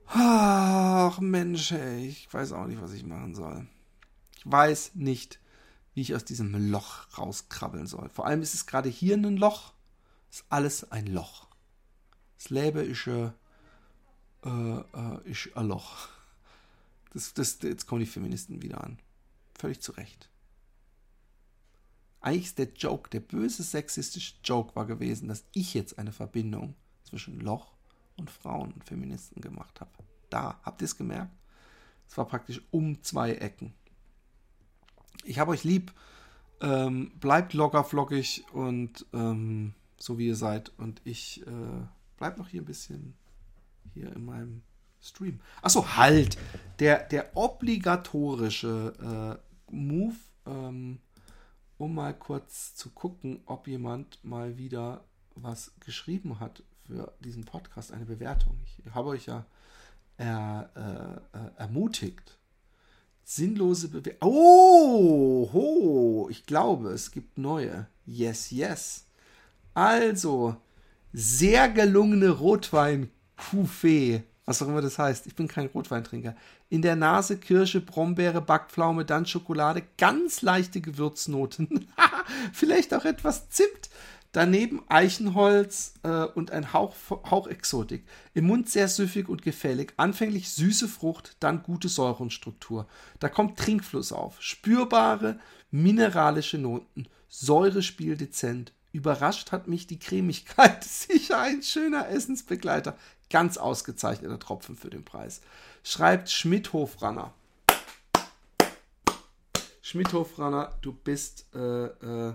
[0.07, 3.67] Ach Mensch, ey, ich weiß auch nicht, was ich machen soll.
[4.37, 5.39] Ich weiß nicht,
[5.97, 8.07] wie ich aus diesem Loch rauskrabbeln soll.
[8.09, 9.73] Vor allem ist es gerade hier ein Loch.
[10.29, 11.47] Ist alles ein Loch.
[12.37, 13.31] Das Leben ist äh,
[14.43, 16.07] äh, ist ein Loch.
[17.13, 18.99] Das, das, jetzt kommen die Feministen wieder an.
[19.57, 20.29] Völlig zu Recht.
[22.21, 26.75] Eigentlich ist der Joke, der böse sexistische Joke war gewesen, dass ich jetzt eine Verbindung
[27.05, 27.73] zwischen Loch
[28.17, 29.89] und Frauen und Feministen gemacht habe.
[30.29, 31.35] Da, habt ihr es gemerkt?
[32.07, 33.73] Es war praktisch um zwei Ecken.
[35.23, 35.93] Ich habe euch lieb.
[36.59, 40.71] Ähm, bleibt locker flockig und ähm, so wie ihr seid.
[40.77, 41.85] Und ich äh,
[42.17, 43.13] bleib noch hier ein bisschen
[43.93, 44.63] hier in meinem
[45.01, 45.39] Stream.
[45.61, 46.37] Achso, halt!
[46.79, 49.39] Der, der obligatorische
[49.69, 50.15] äh, Move,
[50.45, 50.99] ähm,
[51.77, 55.03] um mal kurz zu gucken, ob jemand mal wieder
[55.35, 58.59] was geschrieben hat für diesen Podcast, eine Bewertung.
[58.63, 59.45] Ich habe euch ja
[60.17, 62.37] er, äh, äh, ermutigt.
[63.29, 64.21] Sinnlose Bewertung.
[64.21, 67.85] Oh, ho, ich glaube, es gibt neue.
[68.05, 69.05] Yes, yes.
[69.73, 70.55] Also,
[71.11, 75.27] sehr gelungene rotwein Coufé, was auch immer das heißt.
[75.27, 76.37] Ich bin kein Rotweintrinker.
[76.69, 81.89] In der Nase Kirsche, Brombeere, Backpflaume, dann Schokolade, ganz leichte Gewürznoten.
[82.53, 83.89] Vielleicht auch etwas Zimt.
[84.31, 88.05] Daneben Eichenholz äh, und ein Hauch, Hauch Exotik.
[88.33, 89.93] Im Mund sehr süffig und gefällig.
[89.97, 92.87] Anfänglich süße Frucht, dann gute Säurenstruktur.
[93.19, 94.41] Da kommt Trinkfluss auf.
[94.41, 95.39] Spürbare
[95.71, 97.07] mineralische Noten.
[97.29, 98.73] Säurespiel dezent.
[98.91, 100.83] Überrascht hat mich die Cremigkeit.
[100.83, 102.97] Sicher ein schöner Essensbegleiter.
[103.29, 105.41] Ganz ausgezeichneter Tropfen für den Preis.
[105.83, 107.33] Schreibt Schmidthofranner.
[109.81, 112.33] Schmidthofranner, du bist äh, äh,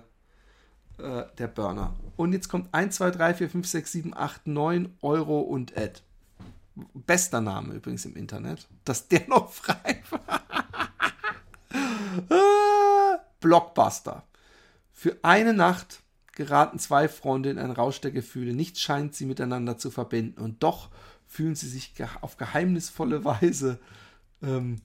[0.99, 1.95] äh, der Burner.
[2.17, 6.01] Und jetzt kommt 1, 2, 3, 4, 5, 6, 7, 8, 9 Euro und Ad.
[6.95, 8.69] Bester Name übrigens im Internet.
[8.85, 10.43] Dass der noch frei war.
[13.41, 14.25] Blockbuster.
[14.93, 16.03] Für eine Nacht
[16.35, 18.55] geraten zwei Freunde in einen Rausch der Gefühle.
[18.55, 20.41] Nichts scheint sie miteinander zu verbinden.
[20.41, 20.91] Und doch
[21.27, 23.79] fühlen sie sich auf geheimnisvolle Weise
[24.43, 24.81] ähm,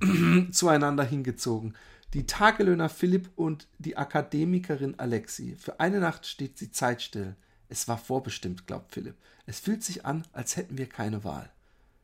[0.52, 1.74] zueinander hingezogen.
[2.14, 5.56] Die Tagelöhner Philipp und die Akademikerin Alexi.
[5.58, 7.34] Für eine Nacht steht sie zeitstill.
[7.68, 9.16] Es war vorbestimmt, glaubt Philipp.
[9.46, 11.50] Es fühlt sich an, als hätten wir keine Wahl.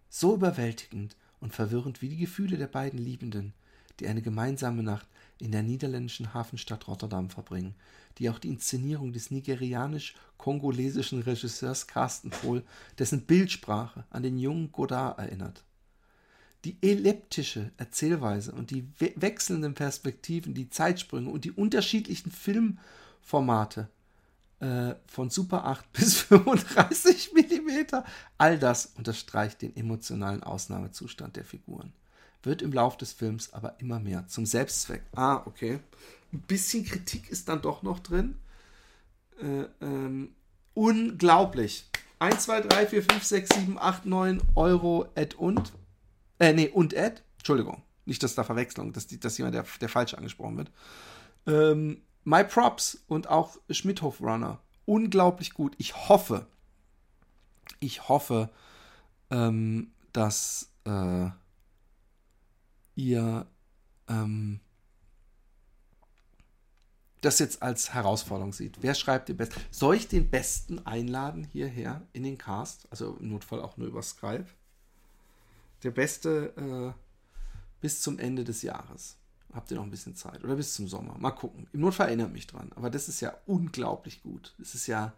[0.09, 3.53] So überwältigend und verwirrend wie die Gefühle der beiden Liebenden,
[4.01, 5.07] die eine gemeinsame Nacht
[5.39, 7.77] in der niederländischen Hafenstadt Rotterdam verbringen,
[8.19, 12.65] die auch die Inszenierung des nigerianisch-kongolesischen Regisseurs Carsten Pohl,
[12.99, 15.63] dessen Bildsprache an den jungen Godard erinnert.
[16.65, 23.89] Die elliptische Erzählweise und die we wechselnden Perspektiven, die Zeitsprünge und die unterschiedlichen Filmformate
[24.61, 28.05] äh, von Super 8 bis 35 Millimeter,
[28.37, 31.93] all das unterstreicht den emotionalen Ausnahmezustand der Figuren.
[32.43, 35.03] Wird im Lauf des Films aber immer mehr zum Selbstzweck.
[35.15, 35.81] Ah, okay.
[36.33, 38.37] Ein bisschen Kritik ist dann doch noch drin.
[39.41, 40.35] Äh, ähm,
[40.75, 41.87] unglaublich.
[42.19, 45.73] 1, 2, 3, 4, 5, 6, 7, 8, 9 Euro et und.
[46.41, 47.23] Äh, nee, und Ed.
[47.39, 47.83] Entschuldigung.
[48.07, 50.73] Nicht, dass da Verwechslung, dass, die, dass jemand, der, der falsch angesprochen wird.
[51.47, 54.59] Ähm, My Props und auch Schmidhof Runner.
[54.87, 55.75] Unglaublich gut.
[55.79, 56.47] Ich hoffe,
[57.79, 58.51] ich hoffe,
[59.31, 61.29] ähm, dass äh,
[62.97, 63.47] ihr
[64.09, 64.61] ähm,
[67.21, 68.79] das jetzt als Herausforderung sieht.
[68.81, 69.61] Wer schreibt den besten?
[69.71, 72.91] Soll ich den Besten einladen hierher in den Cast?
[72.91, 74.47] Also im Notfall auch nur über Skype
[75.83, 77.01] der beste äh,
[77.81, 79.17] bis zum Ende des Jahres.
[79.53, 80.45] Habt ihr noch ein bisschen Zeit?
[80.45, 81.17] Oder bis zum Sommer?
[81.19, 81.67] Mal gucken.
[81.73, 82.71] Im Notfall erinnert mich dran.
[82.77, 84.55] Aber das ist ja unglaublich gut.
[84.59, 85.13] Das ist ja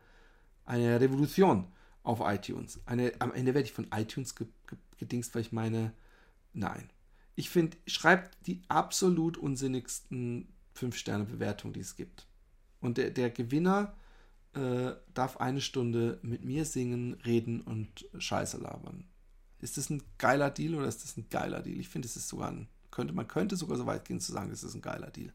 [0.65, 1.67] eine Revolution
[2.03, 2.81] auf iTunes.
[2.87, 5.93] Eine, am Ende werde ich von iTunes ge, ge, gedingst, weil ich meine,
[6.55, 6.89] nein.
[7.35, 12.27] Ich finde, schreibt die absolut unsinnigsten 5-Sterne-Bewertungen, die es gibt.
[12.81, 13.95] Und der, der Gewinner
[14.55, 19.05] äh, darf eine Stunde mit mir singen, reden und Scheiße labern.
[19.63, 21.79] Ist das ein geiler Deal oder ist das ein geiler Deal?
[21.79, 24.51] Ich finde, es ist sogar ein, könnte, man könnte sogar so weit gehen zu sagen,
[24.51, 25.33] das ist ein geiler Deal.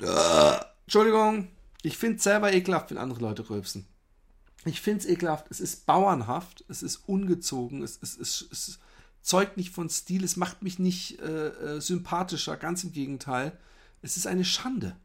[0.00, 1.48] Äh, Entschuldigung,
[1.82, 3.86] ich finde es selber ekelhaft, wenn andere Leute rülpsen.
[4.64, 8.78] Ich finde es ekelhaft, es ist bauernhaft, es ist ungezogen, es, es, es, es
[9.20, 13.58] zeugt nicht von Stil, es macht mich nicht äh, äh, sympathischer, ganz im Gegenteil.
[14.00, 14.96] Es ist eine Schande.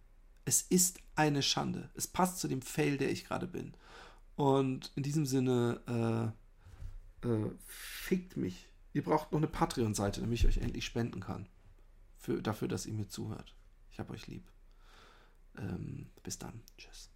[0.45, 1.89] Es ist eine Schande.
[1.95, 3.73] Es passt zu dem Fail, der ich gerade bin.
[4.35, 6.46] Und in diesem Sinne, äh,
[7.23, 8.69] äh, fickt mich.
[8.93, 11.47] Ihr braucht noch eine Patreon-Seite, damit ich euch endlich spenden kann.
[12.17, 13.55] Für, dafür, dass ihr mir zuhört.
[13.91, 14.49] Ich habe euch lieb.
[15.57, 16.61] Ähm, bis dann.
[16.77, 17.11] Tschüss.